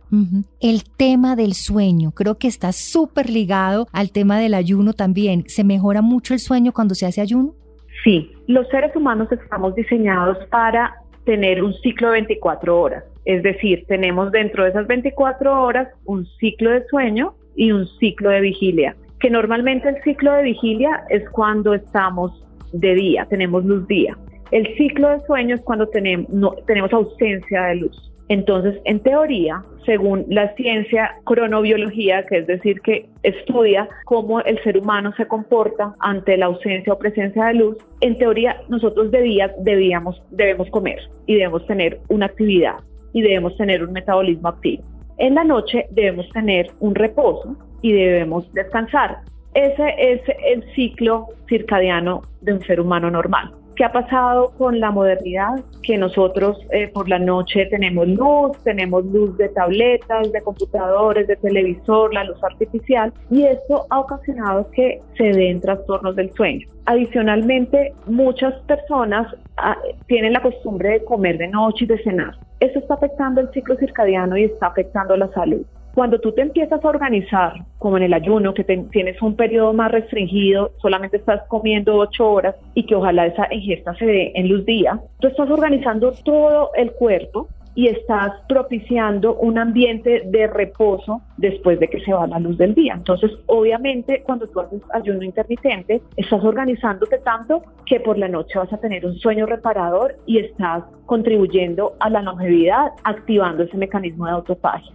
El 0.61 0.85
tema 0.85 1.37
del 1.37 1.55
sueño, 1.55 2.13
creo 2.13 2.37
que 2.37 2.49
está 2.49 2.73
súper 2.73 3.31
ligado 3.31 3.87
al 3.93 4.13
tema 4.13 4.39
del 4.39 4.55
ayuno 4.55 4.93
también. 4.93 5.45
¿Se 5.47 5.65
mejora 5.65 6.03
mucho 6.03 6.35
el 6.35 6.41
sueño 6.41 6.73
cuando 6.73 6.95
se 6.95 7.07
hace 7.07 7.21
ayuno? 7.21 7.55
Sí, 8.05 8.31
los 8.47 8.69
seres 8.69 8.95
humanos 8.95 9.31
estamos 9.31 9.75
diseñados 9.75 10.37
para 10.51 10.95
tener 11.25 11.63
un 11.63 11.73
ciclo 11.75 12.09
de 12.09 12.15
24 12.15 12.81
horas. 12.81 13.05
Es 13.25 13.43
decir, 13.43 13.85
tenemos 13.87 14.33
dentro 14.33 14.65
de 14.65 14.71
esas 14.71 14.87
24 14.87 15.63
horas 15.63 15.89
un 16.05 16.27
ciclo 16.41 16.71
de 16.71 16.85
sueño 16.89 17.35
y 17.55 17.71
un 17.73 17.87
ciclo 17.99 18.31
de 18.31 18.41
vigilia, 18.41 18.97
que 19.21 19.31
normalmente 19.31 19.89
el 19.89 20.03
ciclo 20.03 20.33
de 20.33 20.43
vigilia 20.43 21.05
es 21.11 21.23
cuando 21.31 21.75
estamos 21.75 22.45
de 22.73 22.95
día, 22.95 23.27
tenemos 23.29 23.65
luz 23.65 23.87
día. 23.87 24.17
El 24.51 24.67
ciclo 24.77 25.09
de 25.09 25.25
sueño 25.27 25.55
es 25.55 25.63
cuando 25.63 25.89
tenemos, 25.89 26.29
no, 26.31 26.53
tenemos 26.67 26.93
ausencia 26.93 27.63
de 27.65 27.77
luz. 27.77 28.13
Entonces, 28.29 28.81
en 28.85 29.01
teoría, 29.01 29.63
según 29.85 30.25
la 30.29 30.55
ciencia 30.55 31.17
cronobiología, 31.25 32.23
que 32.23 32.39
es 32.39 32.47
decir, 32.47 32.81
que 32.81 33.09
estudia 33.23 33.89
cómo 34.05 34.41
el 34.41 34.63
ser 34.63 34.79
humano 34.79 35.13
se 35.17 35.27
comporta 35.27 35.95
ante 35.99 36.37
la 36.37 36.47
ausencia 36.47 36.93
o 36.93 36.99
presencia 36.99 37.47
de 37.47 37.55
luz, 37.55 37.77
en 38.01 38.17
teoría 38.17 38.57
nosotros 38.69 39.11
de 39.11 39.23
día 39.23 39.53
debíamos, 39.59 40.23
debemos 40.31 40.71
comer 40.71 40.99
y 41.27 41.35
debemos 41.35 41.67
tener 41.67 42.01
una 42.09 42.27
actividad 42.27 42.77
y 43.13 43.23
debemos 43.23 43.57
tener 43.57 43.83
un 43.85 43.93
metabolismo 43.93 44.49
activo. 44.49 44.83
En 45.19 45.35
la 45.35 45.45
noche 45.45 45.87
debemos 45.91 46.29
tener 46.31 46.71
un 46.81 46.95
reposo 46.95 47.57
y 47.83 47.93
debemos 47.93 48.51
descansar. 48.53 49.19
Ese 49.55 49.95
es 49.99 50.21
el 50.47 50.65
ciclo 50.75 51.29
circadiano 51.49 52.23
de 52.41 52.55
un 52.55 52.63
ser 52.63 52.81
humano 52.81 53.11
normal. 53.11 53.53
¿Qué 53.77 53.85
ha 53.85 53.93
pasado 53.93 54.53
con 54.59 54.81
la 54.81 54.91
modernidad? 54.91 55.61
Que 55.83 55.97
nosotros 55.97 56.59
eh, 56.73 56.89
por 56.89 57.09
la 57.09 57.19
noche 57.19 57.67
tenemos 57.67 58.07
luz, 58.07 58.59
tenemos 58.65 59.05
luz 59.07 59.37
de 59.39 59.49
tabletas, 59.49 60.31
de 60.31 60.43
computadores, 60.43 61.27
de 61.27 61.37
televisor, 61.37 62.13
la 62.13 62.25
luz 62.25 62.43
artificial, 62.45 63.13
y 63.31 63.45
esto 63.45 63.87
ha 63.89 64.01
ocasionado 64.01 64.71
que 64.73 65.01
se 65.17 65.25
den 65.25 65.61
trastornos 65.61 66.17
del 66.17 66.31
sueño. 66.33 66.67
Adicionalmente, 66.85 67.95
muchas 68.07 68.55
personas 68.63 69.35
ah, 69.57 69.79
tienen 70.07 70.35
la 70.35 70.43
costumbre 70.43 70.91
de 70.91 71.05
comer 71.05 71.39
de 71.39 71.49
noche 71.49 71.85
y 71.85 71.89
de 71.89 72.03
cenar. 72.03 72.37
Eso 72.61 72.79
está 72.79 72.95
afectando 72.95 73.41
el 73.41 73.51
ciclo 73.53 73.77
circadiano 73.77 74.37
y 74.37 74.45
está 74.45 74.67
afectando 74.67 75.17
la 75.17 75.29
salud. 75.29 75.65
Cuando 75.95 76.19
tú 76.21 76.33
te 76.33 76.41
empiezas 76.41 76.83
a 76.83 76.89
organizar, 76.89 77.53
como 77.79 77.99
en 77.99 78.05
el 78.05 78.15
ayuno, 78.15 78.55
que 78.55 78.65
tienes 78.65 79.21
un 79.21 79.37
periodo 79.37 79.75
más 79.75 79.93
restringido, 79.93 80.73
solamente 80.81 81.19
estás 81.19 81.43
comiendo 81.49 81.97
ocho 81.97 82.31
horas 82.31 82.55
y 82.75 82.85
que 82.85 82.95
ojalá 82.95 83.27
esa 83.27 83.53
ingesta 83.53 83.95
se 83.97 84.07
dé 84.07 84.33
en 84.35 84.49
luz 84.49 84.65
día, 84.65 84.99
tú 85.21 85.29
estás 85.29 85.51
organizando 85.51 86.13
todo 86.25 86.71
el 86.77 86.93
cuerpo 86.93 87.49
y 87.75 87.89
estás 87.89 88.33
propiciando 88.49 89.35
un 89.37 89.59
ambiente 89.59 90.23
de 90.27 90.47
reposo 90.47 91.23
después 91.37 91.81
de 91.81 91.89
que 91.89 92.01
se 92.01 92.13
va 92.13 92.27
la 92.27 92.39
luz 92.39 92.59
del 92.59 92.75
día. 92.75 92.95
Entonces, 92.95 93.31
obviamente, 93.47 94.23
cuando 94.25 94.47
tú 94.47 94.61
haces 94.61 94.83
ayuno 94.93 95.23
intermitente, 95.23 96.03
estás 96.17 96.45
organizándote 96.45 97.19
tanto 97.19 97.63
que 97.87 98.01
por 98.01 98.19
la 98.19 98.29
noche 98.29 98.59
vas 98.59 98.73
a 98.73 98.79
tener 98.79 99.07
un 99.07 99.17
sueño 99.17 99.47
reparador 99.47 100.17
y 100.27 100.39
estás 100.39 100.85
contribuyendo 101.07 101.95
a 102.01 102.11
la 102.11 102.23
longevidad, 102.23 102.93
activando 103.05 103.65
ese 103.65 103.77
mecanismo 103.77 104.27
de 104.27 104.33
autofagia. 104.33 104.93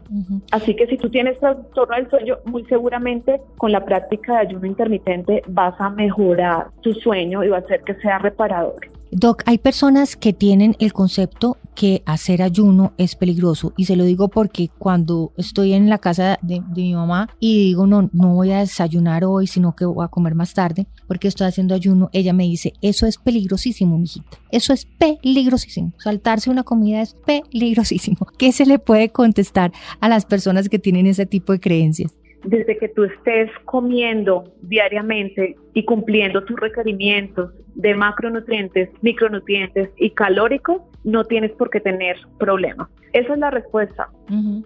Así 0.51 0.75
que 0.75 0.87
si 0.87 0.97
tú 0.97 1.09
tienes 1.09 1.39
trastorno 1.39 1.95
del 1.95 2.09
sueño, 2.09 2.37
muy 2.45 2.63
seguramente 2.65 3.41
con 3.57 3.71
la 3.71 3.83
práctica 3.83 4.33
de 4.33 4.39
ayuno 4.47 4.65
intermitente 4.65 5.43
vas 5.47 5.79
a 5.79 5.89
mejorar 5.89 6.67
tu 6.81 6.93
sueño 6.93 7.43
y 7.43 7.49
va 7.49 7.57
a 7.57 7.59
hacer 7.59 7.81
que 7.81 7.95
sea 7.95 8.19
reparador. 8.19 8.96
Doc, 9.11 9.43
hay 9.45 9.57
personas 9.57 10.15
que 10.15 10.33
tienen 10.33 10.75
el 10.79 10.93
concepto 10.93 11.57
que 11.75 12.01
hacer 12.05 12.41
ayuno 12.41 12.93
es 12.97 13.15
peligroso 13.15 13.73
y 13.77 13.85
se 13.85 13.95
lo 13.95 14.03
digo 14.03 14.29
porque 14.29 14.69
cuando 14.79 15.31
estoy 15.37 15.73
en 15.73 15.89
la 15.89 15.99
casa 15.99 16.39
de, 16.41 16.61
mi 16.75 16.95
mamá 16.95 17.29
y 17.39 17.65
digo 17.65 17.85
no, 17.85 18.09
no 18.13 18.33
voy 18.33 18.51
a 18.51 18.59
desayunar 18.59 19.23
hoy, 19.23 19.45
sino 19.45 19.75
que 19.75 19.85
voy 19.85 20.03
a 20.03 20.07
comer 20.07 20.33
más 20.33 20.55
tarde 20.55 20.87
porque 21.07 21.27
estoy 21.27 21.47
haciendo 21.47 21.75
ayuno, 21.75 22.09
ella 22.13 22.33
me 22.33 22.43
dice, 22.43 22.73
eso 22.81 23.05
es 23.05 23.17
peligrosísimo, 23.17 23.97
mijita, 23.97 24.39
eso 24.51 24.73
es 24.73 24.85
peligrosísimo, 24.85 25.93
saltarse 25.99 26.49
una 26.49 26.63
comida 26.63 27.01
es 27.01 27.15
peligrosísimo. 27.25 28.17
¿Qué 28.37 28.51
se 28.51 28.65
le 28.65 28.79
puede 28.79 29.09
contestar 29.09 29.71
a 30.01 30.09
las 30.09 30.25
personas 30.25 30.69
que 30.69 30.79
tienen 30.79 31.05
ese 31.05 31.25
tipo 31.25 31.53
de 31.53 31.59
creencias? 31.59 32.16
Desde 32.43 32.77
que 32.77 32.89
tú 32.89 33.03
estés 33.03 33.49
comiendo 33.65 34.51
diariamente 34.61 35.55
y 35.73 35.85
cumpliendo 35.85 36.43
tus 36.43 36.59
requerimientos 36.59 37.51
de 37.75 37.93
macronutrientes, 37.95 38.89
micronutrientes 39.01 39.89
y 39.97 40.09
calóricos, 40.11 40.81
no 41.03 41.23
tienes 41.25 41.51
por 41.51 41.69
qué 41.69 41.79
tener 41.79 42.17
problemas. 42.39 42.89
Esa 43.13 43.33
es 43.33 43.39
la 43.39 43.51
respuesta. 43.51 44.09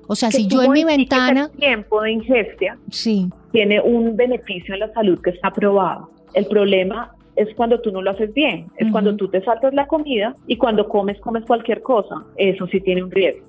O 0.08 0.16
sea, 0.16 0.32
si 0.32 0.48
yo 0.48 0.64
en 0.64 0.72
mi 0.72 0.84
ventana... 0.84 1.50
El 1.54 1.60
tiempo 1.60 2.02
de 2.02 2.12
ingesta 2.12 2.78
sí. 2.90 3.30
tiene 3.52 3.80
un 3.80 4.16
beneficio 4.16 4.74
en 4.74 4.82
la 4.82 4.94
salud 4.94 5.20
que 5.22 5.32
está 5.32 5.52
probado. 5.52 6.10
El 6.34 6.46
problema 6.48 7.12
es 7.36 7.54
cuando 7.56 7.80
tú 7.82 7.92
no 7.92 8.02
lo 8.02 8.12
haces 8.12 8.34
bien, 8.34 8.68
es 8.78 8.92
cuando 8.92 9.16
tú 9.16 9.28
te 9.30 9.42
saltas 9.44 9.74
la 9.74 9.88
comida 9.88 10.34
y 10.48 10.58
cuando 10.58 10.88
comes, 10.88 11.20
comes 11.20 11.46
cualquier 11.46 11.82
cosa. 11.82 12.16
Eso 12.36 12.68
sí 12.68 12.82
tiene 12.82 13.04
un 13.04 13.12
riesgo. 13.12 13.46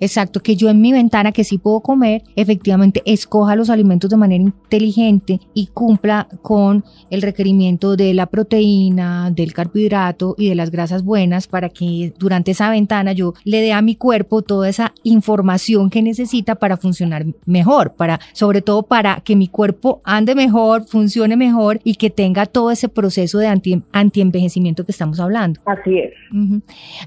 Exacto, 0.00 0.40
que 0.40 0.56
yo 0.56 0.70
en 0.70 0.80
mi 0.80 0.92
ventana 0.92 1.30
que 1.32 1.44
sí 1.44 1.58
puedo 1.58 1.80
comer, 1.80 2.22
efectivamente 2.34 3.02
escoja 3.04 3.54
los 3.54 3.70
alimentos 3.70 4.10
de 4.10 4.16
manera 4.16 4.42
inteligente 4.42 5.40
y 5.54 5.66
cumpla 5.68 6.26
con 6.42 6.84
el 7.10 7.22
requerimiento 7.22 7.96
de 7.96 8.14
la 8.14 8.26
proteína, 8.26 9.30
del 9.30 9.52
carbohidrato 9.52 10.34
y 10.38 10.48
de 10.48 10.54
las 10.54 10.70
grasas 10.70 11.04
buenas 11.04 11.46
para 11.46 11.68
que 11.68 12.14
durante 12.18 12.52
esa 12.52 12.70
ventana 12.70 13.12
yo 13.12 13.34
le 13.44 13.60
dé 13.60 13.72
a 13.72 13.82
mi 13.82 13.94
cuerpo 13.94 14.42
toda 14.42 14.68
esa 14.68 14.94
información 15.02 15.90
que 15.90 16.02
necesita 16.02 16.54
para 16.54 16.76
funcionar 16.76 17.26
mejor, 17.44 17.94
para 17.94 18.20
sobre 18.32 18.62
todo 18.62 18.82
para 18.84 19.20
que 19.20 19.36
mi 19.36 19.48
cuerpo 19.48 20.00
ande 20.04 20.34
mejor, 20.34 20.86
funcione 20.86 21.36
mejor 21.36 21.80
y 21.84 21.96
que 21.96 22.10
tenga 22.10 22.46
todo 22.46 22.70
ese 22.70 22.88
proceso 22.88 23.38
de 23.38 23.48
anti, 23.48 23.82
antienvejecimiento 23.92 24.84
que 24.84 24.92
estamos 24.92 25.20
hablando. 25.20 25.60
Así 25.66 25.98
es. 25.98 26.12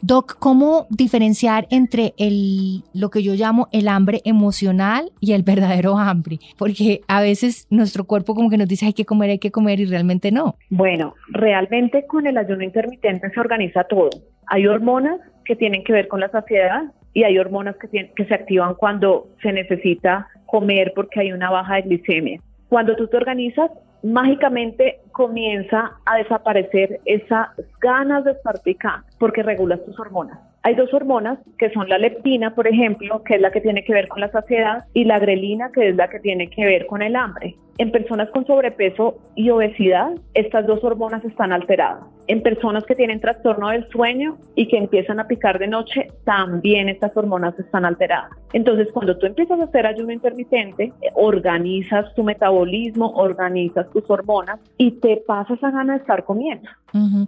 Doc, 0.02 0.38
¿cómo 0.38 0.86
diferenciar 0.90 1.68
entre 1.70 2.14
el 2.18 2.83
lo 2.94 3.10
que 3.10 3.24
yo 3.24 3.34
llamo 3.34 3.68
el 3.72 3.88
hambre 3.88 4.22
emocional 4.26 5.12
y 5.20 5.34
el 5.34 5.44
verdadero 5.44 5.98
hambre, 5.98 6.40
porque 6.58 7.02
a 7.08 7.22
veces 7.22 7.68
nuestro 7.70 8.06
cuerpo 8.06 8.36
como 8.36 8.50
que 8.50 8.58
nos 8.58 8.68
dice 8.68 8.86
hay 8.86 8.94
que 8.94 9.06
comer, 9.06 9.30
hay 9.30 9.40
que 9.40 9.52
comer 9.52 9.80
y 9.80 9.86
realmente 9.86 10.32
no. 10.32 10.56
Bueno, 10.70 11.16
realmente 11.30 12.06
con 12.08 12.28
el 12.28 12.38
ayuno 12.38 12.64
intermitente 12.64 13.30
se 13.30 13.40
organiza 13.40 13.84
todo. 13.86 14.10
Hay 14.48 14.68
hormonas 14.68 15.20
que 15.46 15.56
tienen 15.56 15.84
que 15.84 15.94
ver 15.94 16.08
con 16.08 16.20
la 16.20 16.30
saciedad 16.30 16.84
y 17.14 17.24
hay 17.24 17.38
hormonas 17.38 17.76
que, 17.78 17.88
se 18.26 18.34
activan 18.34 18.76
cuando 18.76 19.28
se 19.42 19.52
necesita 19.52 20.28
comer 20.46 20.94
porque 20.96 21.22
hay 21.22 21.32
una 21.32 21.50
baja 21.50 21.76
de 21.76 21.82
glicemia. 21.84 22.42
Cuando 22.70 22.96
tú 22.96 23.08
te 23.08 23.18
organizas, 23.18 23.70
mágicamente 24.04 25.00
comienza 25.12 25.94
a 26.06 26.18
desaparecer 26.18 27.00
esas 27.06 27.50
ganas 27.80 28.24
de 28.26 28.32
estar 28.32 28.62
picando 28.64 29.06
porque 29.20 29.44
regulas 29.44 29.84
tus 29.86 30.00
hormonas. 30.00 30.40
Hay 30.66 30.76
dos 30.76 30.94
hormonas 30.94 31.40
que 31.58 31.70
son 31.72 31.90
la 31.90 31.98
leptina, 31.98 32.56
por 32.56 32.68
ejemplo, 32.68 33.22
que 33.24 33.36
es 33.36 33.42
la 33.42 33.52
que 33.52 33.60
tiene 33.60 33.84
que 33.84 33.94
ver 33.94 34.08
con 34.08 34.22
la 34.22 34.32
saciedad, 34.32 34.86
y 34.94 35.04
la 35.04 35.20
grelina, 35.20 35.72
que 35.74 35.90
es 35.90 35.96
la 35.96 36.10
que 36.10 36.22
tiene 36.22 36.50
que 36.50 36.64
ver 36.66 36.86
con 36.86 37.02
el 37.02 37.18
hambre. 37.18 37.56
En 37.78 37.92
personas 37.92 38.30
con 38.30 38.46
sobrepeso 38.46 39.18
y 39.36 39.50
obesidad, 39.50 40.12
estas 40.36 40.68
dos 40.68 40.84
hormonas 40.84 41.26
están 41.26 41.52
alteradas. 41.52 42.04
En 42.28 42.42
personas 42.42 42.86
que 42.86 42.96
tienen 42.96 43.20
trastorno 43.20 43.70
del 43.70 43.90
sueño 43.90 44.38
y 44.56 44.68
que 44.68 44.78
empiezan 44.78 45.20
a 45.20 45.28
picar 45.28 45.60
de 45.60 45.68
noche, 45.68 46.08
también 46.24 46.88
estas 46.88 47.18
hormonas 47.18 47.58
están 47.60 47.84
alteradas. 47.84 48.32
Entonces, 48.54 48.88
cuando 48.94 49.18
tú 49.18 49.26
empiezas 49.26 49.60
a 49.60 49.64
hacer 49.64 49.88
ayuno 49.88 50.14
intermitente, 50.14 50.94
organizas 51.16 52.14
tu 52.16 52.24
metabolismo, 52.24 53.12
organizas 53.16 53.90
tus 53.90 54.08
hormonas 54.10 54.60
y 54.78 54.92
te 54.92 55.24
pasas 55.28 55.62
a 55.64 55.72
ganas 55.72 55.98
de 55.98 56.02
estar 56.02 56.24
comiendo. 56.24 56.70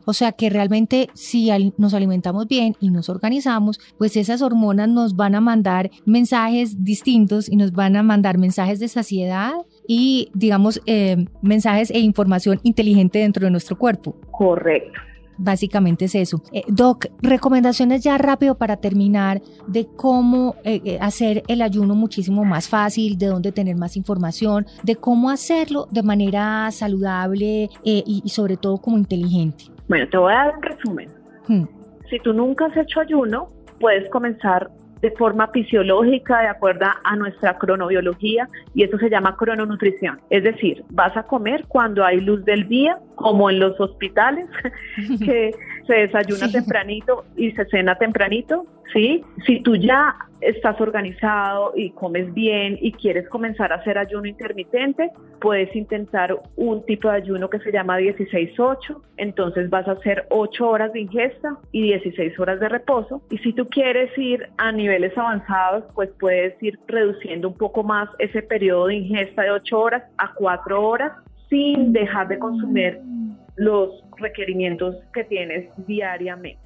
O 0.05 0.13
sea 0.13 0.31
que 0.31 0.51
realmente 0.51 1.09
si 1.15 1.49
nos 1.77 1.95
alimentamos 1.95 2.47
bien 2.47 2.75
y 2.79 2.91
nos 2.91 3.09
organizamos, 3.09 3.79
pues 3.97 4.15
esas 4.15 4.43
hormonas 4.43 4.89
nos 4.89 5.15
van 5.15 5.33
a 5.33 5.41
mandar 5.41 5.89
mensajes 6.05 6.83
distintos 6.83 7.49
y 7.51 7.55
nos 7.55 7.71
van 7.71 7.95
a 7.95 8.03
mandar 8.03 8.37
mensajes 8.37 8.79
de 8.79 8.87
saciedad 8.87 9.53
y, 9.87 10.29
digamos, 10.33 10.81
eh, 10.85 11.25
mensajes 11.41 11.91
e 11.91 11.99
información 11.99 12.59
inteligente 12.63 13.19
dentro 13.19 13.45
de 13.45 13.51
nuestro 13.51 13.77
cuerpo. 13.77 14.15
Correcto. 14.31 14.99
Básicamente 15.37 16.05
es 16.05 16.15
eso. 16.15 16.41
Eh, 16.51 16.63
Doc, 16.67 17.07
recomendaciones 17.21 18.03
ya 18.03 18.17
rápido 18.17 18.55
para 18.55 18.77
terminar 18.77 19.41
de 19.67 19.87
cómo 19.95 20.55
eh, 20.63 20.81
eh, 20.85 20.97
hacer 21.01 21.43
el 21.47 21.61
ayuno 21.61 21.95
muchísimo 21.95 22.45
más 22.45 22.69
fácil, 22.69 23.17
de 23.17 23.27
dónde 23.27 23.51
tener 23.51 23.75
más 23.75 23.97
información, 23.97 24.65
de 24.83 24.95
cómo 24.95 25.29
hacerlo 25.29 25.87
de 25.91 26.03
manera 26.03 26.69
saludable 26.71 27.69
y, 27.83 28.23
sobre 28.27 28.57
todo 28.57 28.77
como 28.77 28.97
inteligente. 28.97 29.65
Bueno, 29.87 30.07
te 30.09 30.17
voy 30.17 30.33
a 30.33 30.37
dar 30.37 30.55
un 30.55 30.63
resumen. 30.63 31.09
Hmm. 31.47 31.63
Si 32.09 32.19
tú 32.19 32.33
nunca 32.33 32.65
has 32.65 32.77
hecho 32.77 33.01
ayuno, 33.01 33.49
puedes 33.79 34.09
comenzar 34.09 34.69
de 35.05 35.11
forma 35.11 35.47
fisiológica, 35.49 36.41
de 36.41 36.47
acuerdo 36.47 36.87
a 37.03 37.15
nuestra 37.15 37.59
cronobiología, 37.59 38.47
y 38.73 38.83
eso 38.83 38.97
se 38.97 39.07
llama 39.07 39.37
crononutrición. 39.37 40.19
Es 40.31 40.43
decir, 40.43 40.83
vas 40.89 41.15
a 41.15 41.23
comer 41.23 41.65
cuando 41.67 42.03
hay 42.03 42.19
luz 42.21 42.43
del 42.43 42.67
día, 42.67 42.97
como 43.15 43.49
en 43.49 43.59
los 43.59 43.79
hospitales, 43.79 44.47
que 45.19 45.51
se 45.87 45.93
desayuna 45.93 46.51
tempranito 46.51 47.25
y 47.35 47.51
se 47.51 47.65
cena 47.65 47.95
tempranito, 47.95 48.65
¿sí? 48.93 49.23
Si 49.45 49.61
tú 49.61 49.75
ya 49.75 50.15
estás 50.41 50.79
organizado 50.79 51.73
y 51.75 51.91
comes 51.91 52.33
bien 52.33 52.77
y 52.81 52.91
quieres 52.91 53.27
comenzar 53.29 53.71
a 53.71 53.77
hacer 53.77 53.97
ayuno 53.97 54.27
intermitente, 54.27 55.11
puedes 55.39 55.75
intentar 55.75 56.37
un 56.55 56.85
tipo 56.85 57.09
de 57.09 57.17
ayuno 57.17 57.49
que 57.49 57.59
se 57.59 57.71
llama 57.71 57.99
16-8, 57.99 59.01
entonces 59.17 59.69
vas 59.69 59.87
a 59.87 59.93
hacer 59.93 60.25
8 60.29 60.67
horas 60.67 60.93
de 60.93 61.01
ingesta 61.01 61.57
y 61.71 61.83
16 61.83 62.39
horas 62.39 62.59
de 62.59 62.69
reposo. 62.69 63.21
Y 63.29 63.37
si 63.39 63.53
tú 63.53 63.67
quieres 63.67 64.15
ir 64.17 64.49
a 64.57 64.71
niveles 64.71 65.17
avanzados, 65.17 65.83
pues 65.93 66.09
puedes 66.19 66.61
ir 66.61 66.79
reduciendo 66.87 67.47
un 67.47 67.57
poco 67.57 67.83
más 67.83 68.09
ese 68.19 68.41
periodo 68.41 68.87
de 68.87 68.95
ingesta 68.95 69.43
de 69.43 69.51
8 69.51 69.79
horas 69.79 70.03
a 70.17 70.33
4 70.33 70.81
horas 70.81 71.11
sin 71.49 71.93
dejar 71.93 72.27
de 72.27 72.39
consumir 72.39 72.99
los 73.55 74.03
requerimientos 74.17 74.95
que 75.13 75.23
tienes 75.23 75.69
diariamente. 75.87 76.65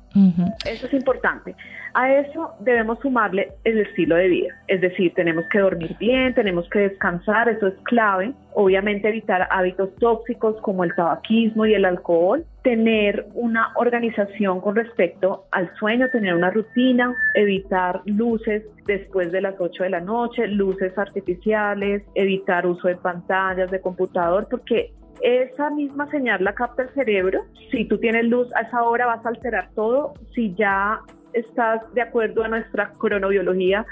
Eso 0.65 0.88
es 0.88 0.93
importante. 0.93 1.55
A 1.93 2.12
eso 2.13 2.53
debemos 2.59 2.99
sumarle 2.99 3.51
el 3.63 3.79
estilo 3.79 4.15
de 4.15 4.27
vida, 4.27 4.55
es 4.67 4.81
decir, 4.81 5.13
tenemos 5.13 5.45
que 5.51 5.59
dormir 5.59 5.95
bien, 5.99 6.33
tenemos 6.33 6.67
que 6.69 6.79
descansar, 6.79 7.49
eso 7.49 7.67
es 7.67 7.75
clave. 7.83 8.33
Obviamente 8.53 9.07
evitar 9.07 9.47
hábitos 9.51 9.95
tóxicos 9.95 10.59
como 10.62 10.83
el 10.83 10.93
tabaquismo 10.95 11.65
y 11.65 11.73
el 11.73 11.85
alcohol, 11.85 12.43
tener 12.63 13.27
una 13.33 13.71
organización 13.75 14.62
con 14.62 14.75
respecto 14.75 15.45
al 15.51 15.73
sueño, 15.75 16.09
tener 16.09 16.35
una 16.35 16.49
rutina, 16.49 17.15
evitar 17.35 18.01
luces 18.05 18.63
después 18.85 19.31
de 19.31 19.41
las 19.41 19.55
8 19.59 19.83
de 19.83 19.89
la 19.89 20.01
noche, 20.01 20.47
luces 20.47 20.97
artificiales, 20.97 22.03
evitar 22.15 22.65
uso 22.65 22.88
de 22.88 22.95
pantallas, 22.95 23.71
de 23.71 23.79
computador, 23.79 24.47
porque 24.49 24.91
esa 25.21 25.69
misma 25.69 26.10
señal 26.10 26.43
la 26.43 26.53
capta 26.53 26.84
el 26.84 26.89
cerebro. 26.89 27.41
Si 27.71 27.86
tú 27.86 27.97
tienes 27.97 28.25
luz 28.25 28.53
a 28.55 28.62
esa 28.62 28.84
hora 28.84 29.05
vas 29.05 29.25
a 29.25 29.29
alterar 29.29 29.69
todo. 29.75 30.13
Si 30.34 30.53
ya 30.55 30.99
estás 31.34 31.82
de 31.93 32.01
acuerdo 32.01 32.43
a 32.43 32.47
nuestra 32.47 32.91
cronobiología, 32.93 33.86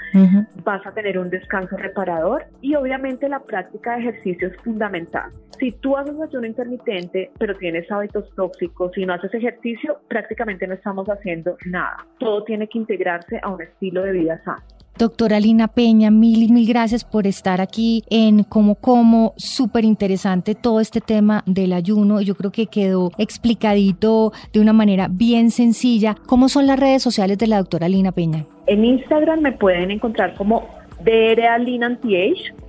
vas 0.64 0.86
a 0.86 0.92
tener 0.92 1.18
un 1.18 1.30
descanso 1.30 1.76
reparador 1.76 2.46
y 2.60 2.74
obviamente 2.74 3.28
la 3.28 3.40
práctica 3.40 3.94
de 3.94 4.08
ejercicio 4.08 4.48
es 4.48 4.56
fundamental. 4.62 5.30
Si 5.58 5.72
tú 5.72 5.96
haces 5.96 6.14
ayuno 6.20 6.46
intermitente, 6.46 7.30
pero 7.38 7.54
tienes 7.54 7.90
hábitos 7.90 8.32
tóxicos 8.34 8.96
y 8.96 9.04
no 9.06 9.14
haces 9.14 9.34
ejercicio, 9.34 10.00
prácticamente 10.08 10.66
no 10.66 10.74
estamos 10.74 11.08
haciendo 11.08 11.56
nada. 11.66 12.06
Todo 12.18 12.44
tiene 12.44 12.68
que 12.68 12.78
integrarse 12.78 13.40
a 13.42 13.48
un 13.48 13.62
estilo 13.62 14.02
de 14.02 14.12
vida 14.12 14.40
sano. 14.44 14.62
Doctora 14.98 15.38
Lina 15.38 15.68
Peña, 15.68 16.10
mil 16.10 16.42
y 16.42 16.48
mil 16.48 16.66
gracias 16.66 17.04
por 17.04 17.28
estar 17.28 17.60
aquí 17.60 18.02
en 18.10 18.42
Como 18.42 18.74
Como, 18.74 19.32
súper 19.36 19.84
interesante 19.84 20.56
todo 20.56 20.80
este 20.80 21.00
tema 21.00 21.44
del 21.46 21.72
ayuno. 21.72 22.20
Yo 22.20 22.34
creo 22.34 22.50
que 22.50 22.66
quedó 22.66 23.12
explicadito 23.16 24.32
de 24.52 24.58
una 24.58 24.72
manera 24.72 25.06
bien 25.08 25.52
sencilla. 25.52 26.16
¿Cómo 26.26 26.48
son 26.48 26.66
las 26.66 26.80
redes 26.80 27.00
sociales 27.00 27.38
de 27.38 27.46
la 27.46 27.58
doctora 27.58 27.88
Lina 27.88 28.10
Peña? 28.10 28.44
En 28.66 28.84
Instagram 28.84 29.40
me 29.40 29.52
pueden 29.52 29.92
encontrar 29.92 30.34
como 30.34 30.66
DRA 31.04 31.58
Lina 31.58 31.96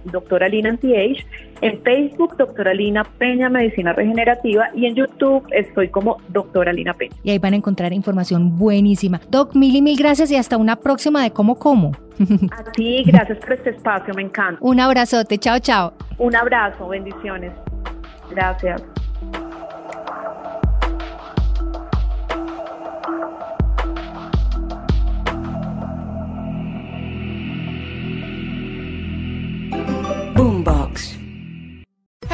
doctora 0.06 0.50
Lina 0.50 0.70
Anti-Age. 0.70 1.26
En 1.62 1.82
Facebook, 1.82 2.38
doctora 2.38 2.74
Lina 2.74 3.04
Peña 3.04 3.50
Medicina 3.50 3.94
Regenerativa. 3.94 4.70
Y 4.74 4.86
en 4.86 4.96
YouTube 4.96 5.46
estoy 5.52 5.90
como 5.90 6.18
doctora 6.30 6.74
Lina 6.74 6.94
Peña. 6.94 7.16
Y 7.24 7.32
ahí 7.32 7.40
van 7.40 7.54
a 7.54 7.58
encontrar 7.58 7.94
información 7.94 8.58
buenísima. 8.58 9.20
Doc, 9.30 9.56
mil 9.56 9.76
y 9.76 9.82
mil 9.82 9.98
gracias 9.98 10.32
y 10.32 10.36
hasta 10.36 10.58
una 10.58 10.76
próxima 10.78 11.24
de 11.24 11.32
Como 11.32 11.56
Como. 11.56 11.92
A 12.52 12.64
ti, 12.72 13.04
gracias 13.06 13.38
por 13.40 13.54
este 13.54 13.72
espacio, 13.72 14.14
me 14.14 14.24
encanta. 14.24 14.60
Un 14.62 14.80
abrazote, 14.80 15.38
chao, 15.38 15.60
chao. 15.60 15.94
Un 16.18 16.36
abrazo, 16.36 16.88
bendiciones. 16.88 17.54
Gracias. 18.30 18.84